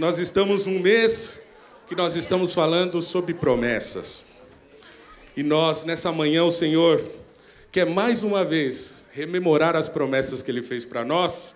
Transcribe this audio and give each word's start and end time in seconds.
Nós 0.00 0.18
estamos 0.18 0.66
um 0.66 0.78
mês 0.78 1.32
que 1.86 1.94
nós 1.94 2.16
estamos 2.16 2.54
falando 2.54 3.02
sobre 3.02 3.34
promessas. 3.34 4.24
E 5.36 5.42
nós, 5.42 5.84
nessa 5.84 6.10
manhã, 6.10 6.42
o 6.42 6.50
Senhor 6.50 7.04
quer 7.70 7.84
mais 7.84 8.22
uma 8.22 8.42
vez 8.42 8.92
rememorar 9.12 9.76
as 9.76 9.90
promessas 9.90 10.40
que 10.40 10.50
Ele 10.50 10.62
fez 10.62 10.86
para 10.86 11.04
nós. 11.04 11.52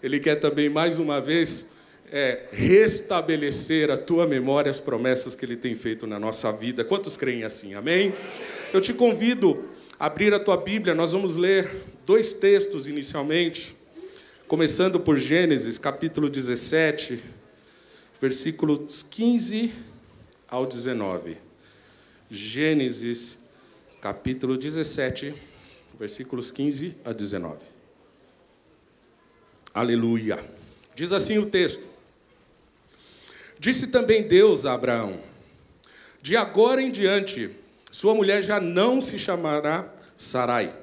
Ele 0.00 0.20
quer 0.20 0.36
também 0.36 0.68
mais 0.68 1.00
uma 1.00 1.20
vez 1.20 1.66
é, 2.12 2.44
restabelecer 2.52 3.90
a 3.90 3.96
tua 3.96 4.24
memória 4.24 4.70
as 4.70 4.78
promessas 4.78 5.34
que 5.34 5.44
Ele 5.44 5.56
tem 5.56 5.74
feito 5.74 6.06
na 6.06 6.20
nossa 6.20 6.52
vida. 6.52 6.84
Quantos 6.84 7.16
creem 7.16 7.42
assim? 7.42 7.74
Amém? 7.74 8.14
Eu 8.72 8.80
te 8.80 8.94
convido 8.94 9.68
a 9.98 10.06
abrir 10.06 10.32
a 10.32 10.38
tua 10.38 10.58
Bíblia. 10.58 10.94
Nós 10.94 11.10
vamos 11.10 11.34
ler 11.34 11.68
dois 12.06 12.34
textos 12.34 12.86
inicialmente, 12.86 13.74
começando 14.46 15.00
por 15.00 15.18
Gênesis, 15.18 15.76
capítulo 15.76 16.30
17 16.30 17.37
versículos 18.20 19.02
15 19.02 19.72
ao 20.48 20.66
19. 20.66 21.36
Gênesis, 22.30 23.38
capítulo 24.00 24.56
17, 24.56 25.34
versículos 25.98 26.50
15 26.50 26.96
a 27.04 27.12
19. 27.12 27.56
Aleluia. 29.72 30.38
Diz 30.94 31.12
assim 31.12 31.38
o 31.38 31.46
texto: 31.46 31.84
Disse 33.58 33.88
também 33.88 34.26
Deus 34.26 34.66
a 34.66 34.74
Abraão: 34.74 35.20
De 36.20 36.36
agora 36.36 36.82
em 36.82 36.90
diante, 36.90 37.50
sua 37.90 38.14
mulher 38.14 38.42
já 38.42 38.60
não 38.60 39.00
se 39.00 39.18
chamará 39.18 39.92
Sarai. 40.16 40.74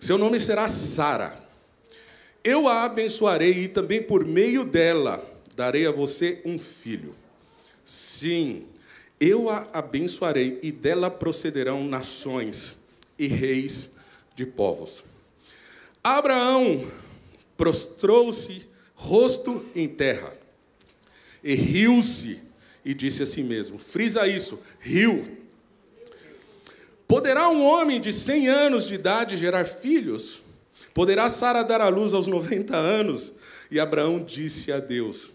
Seu 0.00 0.16
nome 0.16 0.38
será 0.40 0.68
Sara. 0.68 1.40
Eu 2.44 2.66
a 2.66 2.84
abençoarei 2.84 3.64
e 3.64 3.68
também 3.68 4.02
por 4.02 4.24
meio 4.24 4.64
dela 4.64 5.31
darei 5.54 5.86
a 5.86 5.90
você 5.90 6.40
um 6.44 6.58
filho. 6.58 7.14
Sim, 7.84 8.66
eu 9.20 9.48
a 9.48 9.68
abençoarei 9.72 10.58
e 10.62 10.72
dela 10.72 11.10
procederão 11.10 11.84
nações 11.84 12.76
e 13.18 13.26
reis 13.26 13.90
de 14.34 14.46
povos. 14.46 15.04
Abraão 16.02 16.90
prostrou-se, 17.56 18.66
rosto 18.94 19.64
em 19.74 19.88
terra, 19.88 20.34
e 21.42 21.54
riu-se 21.54 22.40
e 22.84 22.94
disse 22.94 23.22
a 23.22 23.26
si 23.26 23.42
mesmo: 23.42 23.78
frisa 23.78 24.26
isso, 24.26 24.60
riu. 24.80 25.38
Poderá 27.06 27.48
um 27.50 27.62
homem 27.62 28.00
de 28.00 28.12
100 28.12 28.48
anos 28.48 28.88
de 28.88 28.94
idade 28.94 29.36
gerar 29.36 29.66
filhos? 29.66 30.42
Poderá 30.94 31.28
Sara 31.28 31.62
dar 31.62 31.80
à 31.80 31.88
luz 31.88 32.14
aos 32.14 32.26
90 32.26 32.74
anos? 32.74 33.32
E 33.70 33.78
Abraão 33.78 34.22
disse 34.22 34.72
a 34.72 34.80
Deus: 34.80 35.30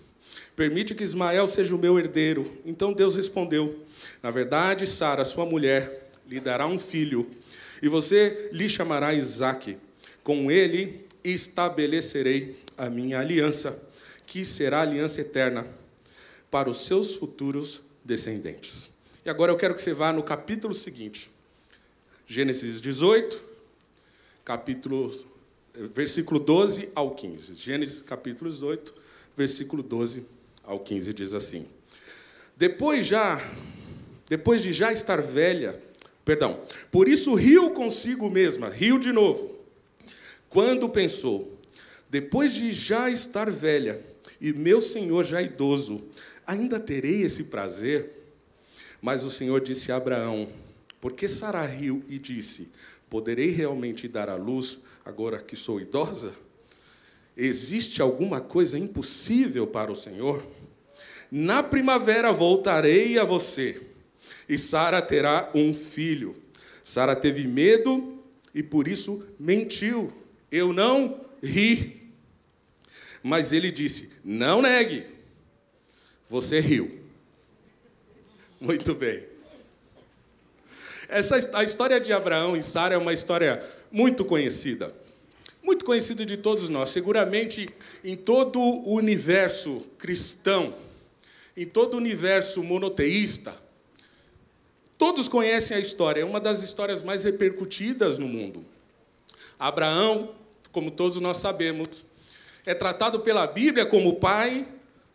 Permite 0.57 0.95
que 0.95 1.03
Ismael 1.03 1.47
seja 1.47 1.75
o 1.75 1.77
meu 1.77 1.99
herdeiro. 1.99 2.51
Então 2.65 2.91
Deus 2.91 3.15
respondeu: 3.15 3.85
Na 4.23 4.31
verdade, 4.31 4.87
Sara, 4.87 5.23
sua 5.23 5.45
mulher, 5.45 6.09
lhe 6.27 6.39
dará 6.39 6.65
um 6.65 6.79
filho, 6.79 7.29
e 7.79 7.87
você 7.87 8.49
lhe 8.51 8.67
chamará 8.67 9.13
Isaque. 9.13 9.77
Com 10.23 10.49
ele 10.49 11.05
estabelecerei 11.23 12.59
a 12.75 12.89
minha 12.89 13.19
aliança, 13.19 13.79
que 14.25 14.43
será 14.43 14.81
aliança 14.81 15.21
eterna 15.21 15.65
para 16.49 16.67
os 16.67 16.87
seus 16.87 17.15
futuros 17.15 17.83
descendentes. 18.03 18.89
E 19.23 19.29
agora 19.29 19.51
eu 19.51 19.57
quero 19.57 19.75
que 19.75 19.81
você 19.81 19.93
vá 19.93 20.11
no 20.11 20.23
capítulo 20.23 20.73
seguinte. 20.73 21.29
Gênesis 22.25 22.81
18, 22.81 23.39
capítulo 24.43 25.13
versículo 25.93 26.39
12 26.39 26.89
ao 26.95 27.11
15. 27.11 27.53
Gênesis 27.53 28.01
capítulo 28.01 28.49
18, 28.49 28.91
versículo 29.35 29.83
12 29.83 30.36
ao 30.67 30.81
15 30.81 31.13
diz 31.13 31.33
assim: 31.33 31.65
Depois 32.55 33.07
já, 33.07 33.41
depois 34.29 34.61
de 34.61 34.73
já 34.73 34.91
estar 34.91 35.21
velha, 35.21 35.81
perdão, 36.25 36.59
por 36.91 37.07
isso 37.07 37.33
riu 37.33 37.71
consigo 37.71 38.29
mesma, 38.29 38.69
riu 38.69 38.99
de 38.99 39.13
novo. 39.13 39.55
Quando 40.49 40.89
pensou, 40.89 41.57
depois 42.09 42.53
de 42.53 42.71
já 42.73 43.09
estar 43.09 43.49
velha 43.49 44.01
e 44.39 44.51
meu 44.53 44.81
senhor 44.81 45.23
já 45.23 45.41
idoso, 45.41 46.03
ainda 46.45 46.79
terei 46.79 47.23
esse 47.23 47.45
prazer? 47.45 48.13
Mas 49.01 49.23
o 49.23 49.31
Senhor 49.31 49.61
disse 49.61 49.91
a 49.91 49.97
Abraão: 49.97 50.49
Porque 50.99 51.27
Sara 51.27 51.61
riu 51.65 52.03
e 52.09 52.17
disse: 52.17 52.69
Poderei 53.09 53.51
realmente 53.51 54.07
dar 54.07 54.29
à 54.29 54.35
luz 54.35 54.79
agora 55.05 55.39
que 55.39 55.55
sou 55.55 55.79
idosa? 55.79 56.33
Existe 57.35 58.01
alguma 58.01 58.41
coisa 58.41 58.79
impossível 58.79 59.67
para 59.67 59.91
o 59.91 59.95
Senhor? 59.95 60.43
Na 61.31 61.61
primavera 61.61 62.31
voltarei 62.31 63.19
a 63.19 63.23
você, 63.25 63.81
e 64.47 64.57
Sara 64.57 65.01
terá 65.01 65.49
um 65.53 65.73
filho. 65.73 66.35
Sara 66.83 67.15
teve 67.15 67.45
medo 67.45 68.23
e 68.55 68.63
por 68.63 68.87
isso 68.87 69.25
mentiu. 69.37 70.13
Eu 70.49 70.71
não 70.71 71.19
ri. 71.43 72.11
Mas 73.21 73.51
ele 73.51 73.71
disse: 73.71 74.09
Não 74.23 74.61
negue. 74.61 75.05
Você 76.29 76.59
riu. 76.61 76.99
Muito 78.59 78.95
bem. 78.95 79.23
Essa 81.09 81.57
a 81.57 81.63
história 81.63 81.99
de 81.99 82.11
Abraão 82.13 82.55
e 82.55 82.63
Sara 82.63 82.95
é 82.95 82.97
uma 82.97 83.13
história 83.13 83.63
muito 83.91 84.23
conhecida. 84.23 84.93
Muito 85.61 85.83
conhecida 85.83 86.25
de 86.25 86.37
todos 86.37 86.69
nós, 86.69 86.91
seguramente 86.91 87.67
em 88.01 88.15
todo 88.15 88.57
o 88.59 88.93
universo 88.93 89.81
cristão 89.97 90.73
em 91.57 91.65
todo 91.65 91.95
o 91.95 91.97
universo 91.97 92.61
monoteísta, 92.63 93.55
todos 94.95 95.27
conhecem 95.27 95.75
a 95.75 95.79
história, 95.79 96.21
é 96.21 96.25
uma 96.25 96.39
das 96.39 96.61
histórias 96.61 97.01
mais 97.01 97.23
repercutidas 97.23 98.19
no 98.19 98.27
mundo. 98.27 98.63
Abraão, 99.57 100.35
como 100.71 100.91
todos 100.91 101.19
nós 101.19 101.37
sabemos, 101.37 102.05
é 102.63 102.75
tratado 102.75 103.21
pela 103.21 103.47
Bíblia 103.47 103.87
como 103.87 104.09
o 104.09 104.15
pai 104.17 104.67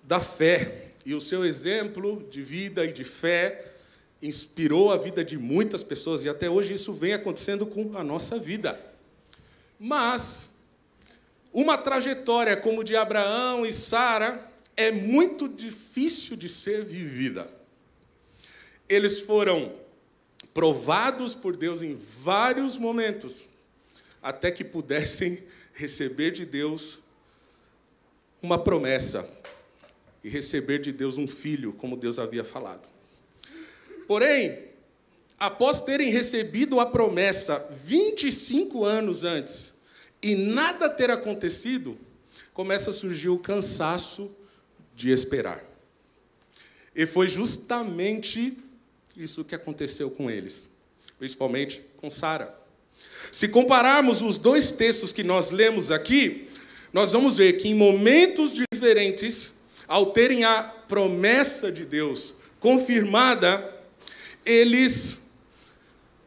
da 0.02 0.18
fé, 0.18 0.88
e 1.06 1.14
o 1.14 1.20
seu 1.20 1.44
exemplo 1.44 2.26
de 2.28 2.42
vida 2.42 2.84
e 2.84 2.92
de 2.92 3.04
fé 3.04 3.72
inspirou 4.20 4.92
a 4.92 4.96
vida 4.96 5.24
de 5.24 5.38
muitas 5.38 5.82
pessoas, 5.82 6.24
e 6.24 6.28
até 6.28 6.50
hoje 6.50 6.74
isso 6.74 6.92
vem 6.92 7.12
acontecendo 7.12 7.64
com 7.66 7.96
a 7.96 8.02
nossa 8.02 8.36
vida. 8.36 8.80
Mas, 9.78 10.48
uma 11.52 11.78
trajetória 11.78 12.56
como 12.56 12.82
de 12.82 12.96
Abraão 12.96 13.64
e 13.64 13.72
Sara 13.72 14.51
é 14.76 14.90
muito 14.90 15.48
difícil 15.48 16.36
de 16.36 16.48
ser 16.48 16.84
vivida. 16.84 17.50
Eles 18.88 19.20
foram 19.20 19.72
provados 20.52 21.34
por 21.34 21.56
Deus 21.56 21.82
em 21.82 21.94
vários 21.94 22.76
momentos, 22.76 23.48
até 24.22 24.50
que 24.50 24.64
pudessem 24.64 25.42
receber 25.72 26.32
de 26.32 26.44
Deus 26.44 26.98
uma 28.42 28.58
promessa 28.58 29.28
e 30.22 30.28
receber 30.28 30.80
de 30.80 30.92
Deus 30.92 31.16
um 31.16 31.26
filho, 31.26 31.72
como 31.72 31.96
Deus 31.96 32.18
havia 32.18 32.44
falado. 32.44 32.86
Porém, 34.06 34.68
após 35.38 35.80
terem 35.80 36.10
recebido 36.10 36.78
a 36.78 36.86
promessa 36.86 37.58
25 37.84 38.84
anos 38.84 39.24
antes 39.24 39.72
e 40.22 40.34
nada 40.34 40.88
ter 40.88 41.10
acontecido, 41.10 41.98
começa 42.52 42.90
a 42.90 42.94
surgir 42.94 43.28
o 43.28 43.38
cansaço 43.38 44.30
de 44.94 45.10
esperar. 45.10 45.62
E 46.94 47.06
foi 47.06 47.28
justamente 47.28 48.56
isso 49.16 49.44
que 49.44 49.54
aconteceu 49.54 50.10
com 50.10 50.30
eles, 50.30 50.68
principalmente 51.18 51.82
com 51.96 52.10
Sara. 52.10 52.54
Se 53.30 53.48
compararmos 53.48 54.20
os 54.20 54.38
dois 54.38 54.72
textos 54.72 55.12
que 55.12 55.22
nós 55.22 55.50
lemos 55.50 55.90
aqui, 55.90 56.48
nós 56.92 57.12
vamos 57.12 57.38
ver 57.38 57.54
que 57.54 57.68
em 57.68 57.74
momentos 57.74 58.54
diferentes, 58.54 59.54
ao 59.88 60.06
terem 60.06 60.44
a 60.44 60.62
promessa 60.62 61.72
de 61.72 61.84
Deus 61.84 62.34
confirmada, 62.60 63.70
eles 64.44 65.18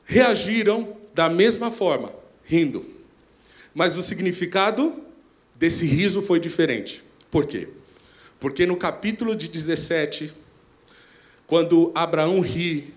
reagiram 0.05 0.97
da 1.13 1.29
mesma 1.29 1.69
forma, 1.69 2.11
rindo. 2.43 2.85
Mas 3.73 3.97
o 3.97 4.03
significado 4.03 5.03
desse 5.55 5.85
riso 5.85 6.21
foi 6.21 6.39
diferente. 6.39 7.03
Por 7.29 7.45
quê? 7.45 7.67
Porque 8.45 8.67
no 8.67 8.77
capítulo 8.77 9.35
de 9.35 9.47
17, 9.47 10.31
quando 11.47 11.91
Abraão 11.95 12.39
ri, 12.41 12.93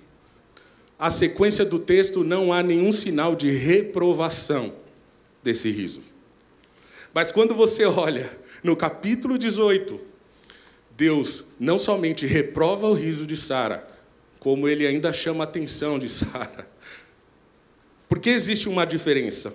a 0.98 1.10
sequência 1.10 1.64
do 1.64 1.78
texto 1.78 2.22
não 2.22 2.52
há 2.52 2.62
nenhum 2.62 2.92
sinal 2.92 3.34
de 3.34 3.48
reprovação 3.50 4.74
desse 5.42 5.70
riso. 5.70 6.02
Mas 7.14 7.32
quando 7.32 7.54
você 7.54 7.86
olha 7.86 8.30
no 8.62 8.76
capítulo 8.76 9.38
18, 9.38 9.98
Deus 10.94 11.44
não 11.58 11.78
somente 11.78 12.26
reprova 12.26 12.86
o 12.86 12.92
riso 12.92 13.26
de 13.26 13.34
Sara, 13.34 13.88
como 14.38 14.68
ele 14.68 14.86
ainda 14.86 15.14
chama 15.14 15.44
a 15.44 15.48
atenção 15.48 15.98
de 15.98 16.10
Sara. 16.10 16.68
Por 18.06 18.18
que 18.18 18.28
existe 18.28 18.68
uma 18.68 18.84
diferença? 18.84 19.54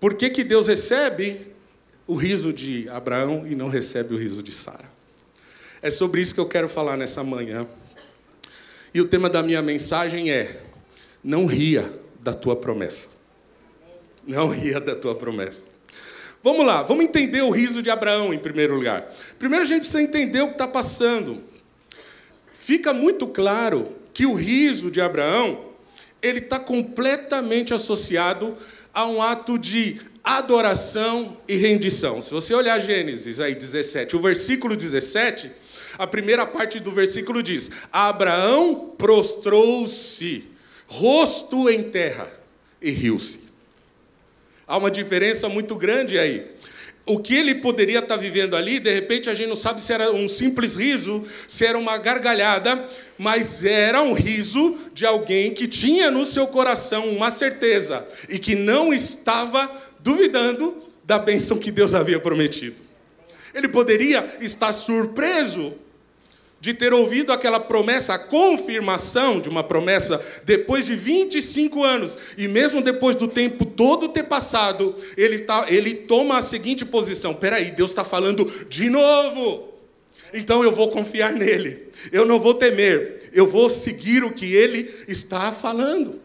Por 0.00 0.14
que, 0.14 0.30
que 0.30 0.42
Deus 0.42 0.66
recebe 0.66 1.57
o 2.08 2.14
riso 2.14 2.52
de 2.52 2.88
Abraão 2.88 3.46
e 3.46 3.54
não 3.54 3.68
recebe 3.68 4.14
o 4.14 4.18
riso 4.18 4.42
de 4.42 4.50
Sara? 4.50 4.90
É 5.80 5.90
sobre 5.90 6.20
isso 6.20 6.34
que 6.34 6.40
eu 6.40 6.48
quero 6.48 6.68
falar 6.68 6.96
nessa 6.96 7.22
manhã. 7.22 7.68
E 8.92 9.00
o 9.00 9.06
tema 9.06 9.28
da 9.28 9.42
minha 9.42 9.62
mensagem 9.62 10.30
é: 10.30 10.62
não 11.22 11.46
ria 11.46 12.00
da 12.18 12.32
tua 12.32 12.56
promessa. 12.56 13.08
Não 14.26 14.48
ria 14.48 14.80
da 14.80 14.96
tua 14.96 15.14
promessa. 15.14 15.64
Vamos 16.42 16.66
lá, 16.66 16.82
vamos 16.82 17.04
entender 17.04 17.42
o 17.42 17.50
riso 17.50 17.82
de 17.82 17.90
Abraão 17.90 18.32
em 18.32 18.38
primeiro 18.38 18.74
lugar. 18.74 19.12
Primeiro 19.38 19.64
a 19.64 19.66
gente 19.66 19.80
precisa 19.80 20.02
entender 20.02 20.40
o 20.40 20.48
que 20.48 20.52
está 20.52 20.68
passando. 20.68 21.42
Fica 22.58 22.92
muito 22.92 23.26
claro 23.28 23.88
que 24.14 24.24
o 24.24 24.34
riso 24.34 24.90
de 24.90 25.00
Abraão 25.00 25.66
ele 26.22 26.38
está 26.38 26.58
completamente 26.58 27.74
associado 27.74 28.56
a 28.92 29.06
um 29.06 29.22
ato 29.22 29.58
de 29.58 30.00
adoração 30.36 31.38
e 31.48 31.56
rendição. 31.56 32.20
Se 32.20 32.30
você 32.30 32.52
olhar 32.52 32.78
Gênesis 32.78 33.40
aí 33.40 33.54
17, 33.54 34.14
o 34.14 34.20
versículo 34.20 34.76
17, 34.76 35.50
a 35.98 36.06
primeira 36.06 36.46
parte 36.46 36.78
do 36.78 36.90
versículo 36.90 37.42
diz: 37.42 37.70
Abraão 37.90 38.94
prostrou-se, 38.98 40.44
rosto 40.86 41.70
em 41.70 41.84
terra, 41.84 42.30
e 42.82 42.90
riu-se. 42.90 43.40
Há 44.66 44.76
uma 44.76 44.90
diferença 44.90 45.48
muito 45.48 45.74
grande 45.74 46.18
aí. 46.18 46.46
O 47.08 47.18
que 47.18 47.34
ele 47.34 47.56
poderia 47.56 48.00
estar 48.00 48.16
vivendo 48.16 48.54
ali, 48.54 48.78
de 48.78 48.92
repente 48.92 49.30
a 49.30 49.34
gente 49.34 49.48
não 49.48 49.56
sabe 49.56 49.80
se 49.80 49.92
era 49.92 50.12
um 50.12 50.28
simples 50.28 50.76
riso, 50.76 51.24
se 51.46 51.64
era 51.64 51.78
uma 51.78 51.96
gargalhada, 51.96 52.84
mas 53.16 53.64
era 53.64 54.02
um 54.02 54.12
riso 54.12 54.78
de 54.92 55.06
alguém 55.06 55.54
que 55.54 55.66
tinha 55.66 56.10
no 56.10 56.26
seu 56.26 56.46
coração 56.46 57.08
uma 57.08 57.30
certeza 57.30 58.06
e 58.28 58.38
que 58.38 58.54
não 58.54 58.92
estava 58.92 59.70
duvidando 60.00 60.76
da 61.02 61.18
bênção 61.18 61.58
que 61.58 61.70
Deus 61.70 61.94
havia 61.94 62.20
prometido. 62.20 62.76
Ele 63.54 63.68
poderia 63.68 64.36
estar 64.40 64.72
surpreso 64.74 65.74
de 66.60 66.74
ter 66.74 66.92
ouvido 66.92 67.32
aquela 67.32 67.60
promessa, 67.60 68.14
a 68.14 68.18
confirmação 68.18 69.40
de 69.40 69.48
uma 69.48 69.62
promessa, 69.62 70.20
depois 70.44 70.86
de 70.86 70.96
25 70.96 71.84
anos, 71.84 72.18
e 72.36 72.48
mesmo 72.48 72.82
depois 72.82 73.14
do 73.14 73.28
tempo 73.28 73.64
todo 73.64 74.08
ter 74.08 74.24
passado, 74.24 74.94
ele, 75.16 75.40
tá, 75.40 75.66
ele 75.68 75.94
toma 75.94 76.38
a 76.38 76.42
seguinte 76.42 76.84
posição: 76.84 77.32
peraí, 77.32 77.70
Deus 77.70 77.90
está 77.90 78.04
falando 78.04 78.50
de 78.68 78.90
novo, 78.90 79.72
então 80.34 80.64
eu 80.64 80.72
vou 80.72 80.90
confiar 80.90 81.32
nele, 81.32 81.88
eu 82.10 82.26
não 82.26 82.40
vou 82.40 82.54
temer, 82.54 83.30
eu 83.32 83.46
vou 83.46 83.70
seguir 83.70 84.24
o 84.24 84.32
que 84.32 84.52
ele 84.52 84.92
está 85.06 85.52
falando. 85.52 86.20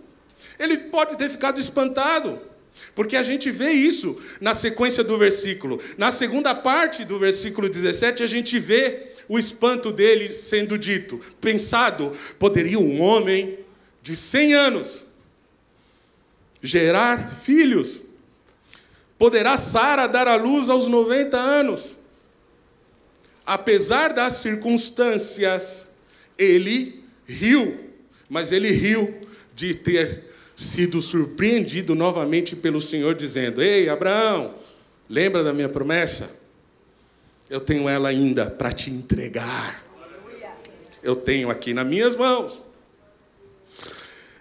Ele 0.58 0.78
pode 0.78 1.18
ter 1.18 1.30
ficado 1.30 1.60
espantado. 1.60 2.40
Porque 2.96 3.16
a 3.16 3.24
gente 3.24 3.50
vê 3.50 3.72
isso 3.72 4.22
na 4.40 4.54
sequência 4.54 5.04
do 5.04 5.18
versículo. 5.18 5.80
Na 5.98 6.12
segunda 6.12 6.54
parte 6.54 7.04
do 7.04 7.18
versículo 7.18 7.68
17, 7.68 8.22
a 8.22 8.28
gente 8.28 8.60
vê 8.60 9.13
o 9.34 9.40
espanto 9.40 9.92
dele 9.92 10.32
sendo 10.32 10.78
dito, 10.78 11.20
pensado, 11.42 12.12
poderia 12.38 12.78
um 12.78 13.02
homem 13.02 13.58
de 14.00 14.16
100 14.16 14.54
anos 14.54 15.06
gerar 16.62 17.32
filhos? 17.32 18.02
Poderá 19.18 19.58
Sara 19.58 20.06
dar 20.06 20.28
à 20.28 20.36
luz 20.36 20.70
aos 20.70 20.86
90 20.86 21.36
anos? 21.36 21.96
Apesar 23.44 24.14
das 24.14 24.34
circunstâncias, 24.34 25.90
ele 26.38 27.04
riu, 27.26 27.90
mas 28.30 28.52
ele 28.52 28.70
riu 28.70 29.20
de 29.56 29.74
ter 29.74 30.26
sido 30.56 31.02
surpreendido 31.02 31.96
novamente 31.96 32.56
pelo 32.56 32.80
Senhor, 32.80 33.16
dizendo: 33.16 33.64
Ei, 33.64 33.90
Abraão, 33.90 34.54
lembra 35.10 35.44
da 35.44 35.52
minha 35.52 35.70
promessa? 35.70 36.43
Eu 37.50 37.60
tenho 37.60 37.88
ela 37.88 38.10
ainda 38.10 38.46
para 38.46 38.72
te 38.72 38.90
entregar. 38.90 39.84
Eu 41.02 41.16
tenho 41.16 41.50
aqui 41.50 41.74
nas 41.74 41.86
minhas 41.86 42.16
mãos. 42.16 42.64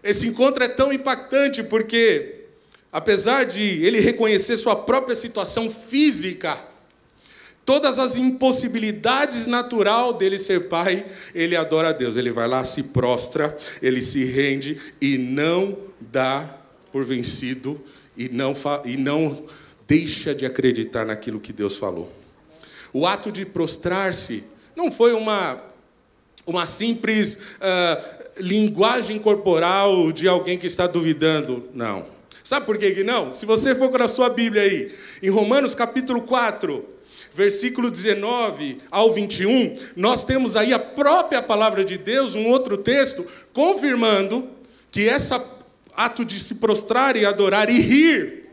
Esse 0.03 0.27
encontro 0.27 0.63
é 0.63 0.69
tão 0.69 0.93
impactante 0.93 1.63
porque, 1.63 2.47
apesar 2.93 3.45
de 3.45 3.85
ele 3.85 4.01
reconhecer 4.01 4.57
sua 4.57 4.77
própria 4.77 5.15
situação 5.15 5.71
física, 5.71 6.59
todas 7.65 7.99
as 7.99 8.17
impossibilidades 8.17 9.47
natural 9.47 10.13
dele 10.13 10.39
ser 10.39 10.69
pai, 10.69 11.05
ele 11.35 11.57
adora 11.57 11.89
a 11.89 11.93
Deus. 11.93 12.17
Ele 12.17 12.31
vai 12.31 12.47
lá, 12.47 12.65
se 12.65 12.85
prostra, 12.85 13.57
ele 13.81 14.03
se 14.03 14.25
rende 14.25 14.81
e 15.01 15.19
não 15.19 15.77
dá 16.01 16.59
por 16.93 17.05
vencido 17.05 17.81
e 18.17 18.29
não, 18.29 18.55
e 18.85 18.97
não 18.97 19.47
deixa 19.87 20.35
de 20.35 20.47
acreditar 20.47 21.05
naquilo 21.05 21.41
que 21.41 21.53
Deus 21.53 21.77
falou. 21.77 22.22
O 22.93 23.07
ato 23.07 23.33
de 23.33 23.47
prostrar-se 23.47 24.45
não 24.77 24.91
foi 24.91 25.13
uma, 25.13 25.63
uma 26.47 26.67
simples 26.67 27.35
uh, 27.35 28.23
linguagem 28.39 29.19
corporal 29.19 30.13
de 30.13 30.29
alguém 30.29 30.59
que 30.59 30.67
está 30.67 30.87
duvidando, 30.87 31.69
não. 31.75 32.07
Sabe 32.45 32.67
por 32.67 32.77
que 32.77 33.05
não? 33.05 33.33
Se 33.33 33.47
você 33.47 33.75
for 33.75 33.91
para 33.91 34.07
a 34.07 34.09
sua 34.09 34.29
Bíblia 34.29 34.63
aí, 34.63 34.93
em 35.23 35.31
Romanos 35.31 35.75
capítulo 35.75 36.23
4, 36.23 36.85
versículo 37.33 37.91
19 37.91 38.79
ao 38.91 39.13
21, 39.13 39.79
nós 39.97 40.25
temos 40.25 40.57
aí 40.57 40.73
a 40.73 40.79
própria 40.79 41.41
palavra 41.41 41.85
de 41.85 41.97
Deus, 41.97 42.35
um 42.35 42.49
outro 42.49 42.77
texto, 42.77 43.25
confirmando 43.53 44.49
que 44.91 45.03
esse 45.03 45.33
ato 45.95 46.25
de 46.25 46.39
se 46.41 46.57
prostrar 46.57 47.17
e 47.17 47.25
adorar 47.25 47.71
e 47.71 47.81
rir 47.81 48.51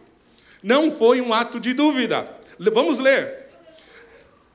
não 0.62 0.92
foi 0.92 1.20
um 1.20 1.34
ato 1.34 1.60
de 1.60 1.74
dúvida. 1.74 2.30
Vamos 2.60 3.00
ler. 3.00 3.39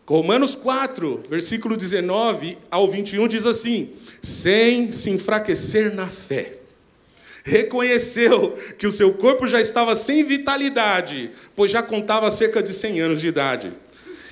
Romanos 0.07 0.55
4, 0.55 1.23
versículo 1.31 1.77
19 1.77 2.59
ao 2.71 2.91
21 2.91 3.27
diz 3.27 3.47
assim: 3.47 3.91
sem 4.23 4.93
se 4.93 5.11
enfraquecer 5.11 5.95
na 5.95 6.07
fé. 6.07 6.59
Reconheceu 7.45 8.57
que 8.79 8.87
o 8.87 8.93
seu 8.93 9.15
corpo 9.15 9.47
já 9.47 9.61
estava 9.61 9.95
sem 9.95 10.25
vitalidade, 10.25 11.31
pois 11.55 11.71
já 11.71 11.83
contava 11.83 12.31
cerca 12.31 12.63
de 12.63 12.73
100 12.73 13.01
anos 13.01 13.21
de 13.21 13.29
idade, 13.29 13.73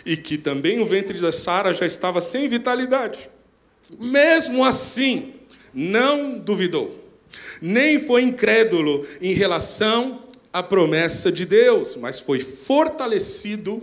e 0.04 0.16
que 0.16 0.38
também 0.38 0.80
o 0.80 0.86
ventre 0.86 1.20
da 1.20 1.30
Sara 1.30 1.74
já 1.74 1.84
estava 1.84 2.22
sem 2.22 2.48
vitalidade. 2.48 3.30
Mesmo 4.00 4.64
assim, 4.64 5.34
não 5.74 6.38
duvidou, 6.38 7.04
nem 7.60 8.00
foi 8.00 8.22
incrédulo 8.22 9.06
em 9.20 9.34
relação 9.34 10.22
à 10.50 10.62
promessa 10.62 11.30
de 11.30 11.44
Deus, 11.44 11.96
mas 11.96 12.18
foi 12.18 12.40
fortalecido 12.40 13.82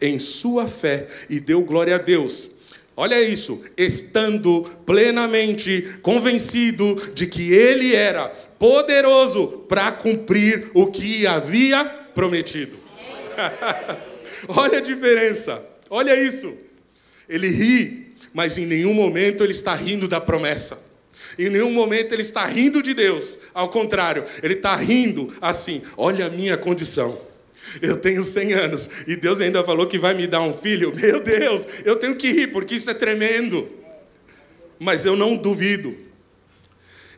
em 0.00 0.18
sua 0.18 0.66
fé 0.66 1.06
e 1.28 1.38
deu 1.40 1.62
glória 1.62 1.94
a 1.94 1.98
Deus. 1.98 2.50
Olha 2.96 3.20
isso, 3.20 3.62
estando 3.76 4.64
plenamente 4.84 5.98
convencido 6.02 7.10
de 7.14 7.26
que 7.26 7.52
ele 7.52 7.94
era 7.94 8.28
poderoso 8.58 9.64
para 9.68 9.90
cumprir 9.90 10.70
o 10.74 10.88
que 10.88 11.26
havia 11.26 11.82
prometido. 12.14 12.76
olha 14.48 14.78
a 14.78 14.82
diferença, 14.82 15.64
olha 15.88 16.14
isso. 16.14 16.52
Ele 17.28 17.48
ri, 17.48 18.08
mas 18.34 18.58
em 18.58 18.66
nenhum 18.66 18.92
momento 18.92 19.42
ele 19.42 19.52
está 19.52 19.74
rindo 19.74 20.06
da 20.06 20.20
promessa. 20.20 20.90
Em 21.38 21.48
nenhum 21.48 21.72
momento 21.72 22.12
ele 22.12 22.22
está 22.22 22.44
rindo 22.44 22.82
de 22.82 22.92
Deus. 22.92 23.38
Ao 23.54 23.68
contrário, 23.68 24.24
ele 24.42 24.54
está 24.54 24.76
rindo 24.76 25.32
assim: 25.40 25.80
olha 25.96 26.26
a 26.26 26.30
minha 26.30 26.56
condição. 26.56 27.29
Eu 27.80 27.98
tenho 27.98 28.24
100 28.24 28.52
anos 28.54 28.90
e 29.06 29.16
Deus 29.16 29.40
ainda 29.40 29.62
falou 29.62 29.86
que 29.86 29.98
vai 29.98 30.14
me 30.14 30.26
dar 30.26 30.40
um 30.40 30.52
filho. 30.52 30.92
Meu 30.94 31.20
Deus, 31.20 31.66
eu 31.84 31.96
tenho 31.96 32.16
que 32.16 32.30
rir 32.32 32.48
porque 32.48 32.74
isso 32.74 32.90
é 32.90 32.94
tremendo. 32.94 33.68
Mas 34.78 35.04
eu 35.04 35.14
não 35.14 35.36
duvido. 35.36 35.94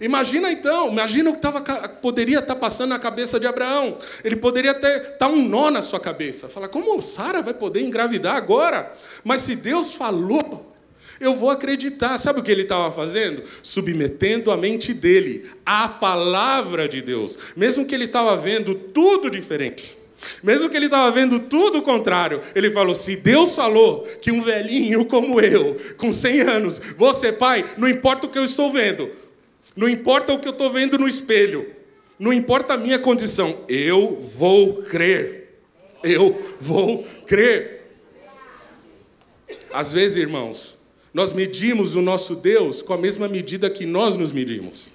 Imagina 0.01 0.51
então, 0.51 0.89
imagina 0.89 1.31
o 1.31 1.35
que 1.35 1.41
tava, 1.41 1.61
poderia 1.89 2.41
estar 2.41 2.57
passando 2.57 2.89
na 2.89 2.99
cabeça 2.99 3.39
de 3.39 3.47
Abraão. 3.47 3.99
Ele 4.25 4.35
poderia 4.35 4.75
ter 4.75 5.17
tá 5.17 5.29
um 5.29 5.49
nó 5.49 5.71
na 5.71 5.81
sua 5.81 6.01
cabeça. 6.01 6.49
Falar, 6.49 6.69
como 6.69 7.01
Sara 7.01 7.41
vai 7.41 7.55
poder 7.55 7.83
engravidar 7.83 8.35
agora? 8.35 8.93
Mas 9.23 9.43
se 9.43 9.55
Deus 9.55 9.95
falou, 9.95 10.75
eu 11.21 11.37
vou 11.37 11.51
acreditar. 11.51 12.19
Sabe 12.19 12.41
o 12.41 12.43
que 12.43 12.51
ele 12.51 12.63
estava 12.63 12.93
fazendo? 12.93 13.45
Submetendo 13.63 14.51
a 14.51 14.57
mente 14.57 14.93
dele 14.93 15.49
à 15.65 15.89
palavra 15.89 16.89
de 16.89 17.01
Deus, 17.01 17.39
mesmo 17.57 17.87
que 17.87 17.95
ele 17.95 18.07
estava 18.07 18.37
vendo 18.37 18.75
tudo 18.75 19.31
diferente. 19.31 20.02
Mesmo 20.43 20.69
que 20.69 20.77
ele 20.77 20.87
estava 20.87 21.11
vendo 21.11 21.41
tudo 21.41 21.79
o 21.79 21.83
contrário, 21.83 22.41
ele 22.55 22.71
falou: 22.71 22.95
se 22.95 23.17
Deus 23.17 23.55
falou 23.55 24.03
que 24.21 24.31
um 24.31 24.43
velhinho 24.43 25.05
como 25.05 25.41
eu, 25.41 25.77
com 25.97 26.13
100 26.13 26.41
anos, 26.41 26.81
ser 27.15 27.33
pai, 27.33 27.65
não 27.77 27.89
importa 27.89 28.27
o 28.27 28.31
que 28.31 28.39
eu 28.39 28.45
estou 28.45 28.73
vendo, 28.73 29.11
não 29.77 29.89
importa 29.89 30.33
o 30.33 30.39
que 30.39 30.49
eu 30.49 30.53
estou 30.53 30.71
vendo 30.71 30.99
no 30.99 31.09
espelho, 31.09 31.67
não 32.19 32.33
importa 32.33 32.75
a 32.75 32.79
minha 32.79 32.99
condição, 32.99 33.65
eu 33.69 34.21
vou 34.21 34.83
crer. 34.83 35.41
Eu 36.05 36.57
vou 36.61 37.05
crer. 37.27 37.83
Às 39.73 39.93
vezes, 39.93 40.17
irmãos, 40.17 40.77
nós 41.15 41.33
medimos 41.33 41.95
o 41.95 42.03
nosso 42.03 42.35
Deus 42.35 42.83
com 42.83 42.93
a 42.93 42.99
mesma 42.99 43.29
medida 43.29 43.71
que 43.71 43.87
nós 43.87 44.17
nos 44.17 44.33
medimos. 44.33 44.89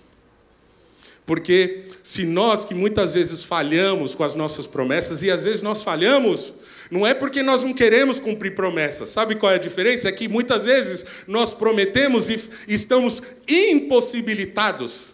Porque 1.27 1.83
se 2.01 2.25
nós 2.25 2.63
que 2.63 2.73
muitas 2.73 3.13
vezes 3.13 3.43
falhamos 3.43 4.15
com 4.15 4.23
as 4.23 4.33
nossas 4.33 4.65
promessas, 4.65 5.21
e 5.21 5.29
às 5.29 5.43
vezes 5.43 5.61
nós 5.61 5.83
falhamos, 5.83 6.53
não 6.89 7.05
é 7.05 7.13
porque 7.13 7.43
nós 7.43 7.63
não 7.63 7.73
queremos 7.73 8.17
cumprir 8.17 8.55
promessas. 8.55 9.09
Sabe 9.09 9.35
qual 9.35 9.51
é 9.51 9.55
a 9.55 9.59
diferença? 9.59 10.07
É 10.07 10.11
que 10.13 10.29
muitas 10.29 10.63
vezes 10.63 11.05
nós 11.27 11.53
prometemos 11.53 12.29
e 12.29 12.39
estamos 12.65 13.21
impossibilitados 13.45 15.13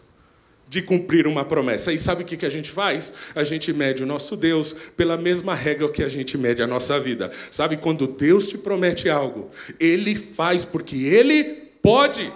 de 0.70 0.84
cumprir 0.84 1.26
uma 1.26 1.44
promessa. 1.44 1.92
E 1.92 1.98
sabe 1.98 2.22
o 2.22 2.26
que 2.28 2.46
a 2.46 2.50
gente 2.50 2.70
faz? 2.70 3.14
A 3.34 3.44
gente 3.44 3.74
mede 3.74 4.04
o 4.04 4.06
nosso 4.06 4.38
Deus 4.38 4.74
pela 4.96 5.18
mesma 5.18 5.56
regra 5.56 5.90
que 5.90 6.04
a 6.04 6.10
gente 6.10 6.38
mede 6.38 6.62
a 6.62 6.68
nossa 6.68 7.00
vida. 7.00 7.32
Sabe 7.50 7.78
quando 7.78 8.06
Deus 8.06 8.50
te 8.50 8.58
promete 8.58 9.10
algo, 9.10 9.50
ele 9.80 10.16
faz 10.16 10.64
porque 10.64 10.96
ele 10.96 11.44
pode. 11.82 12.32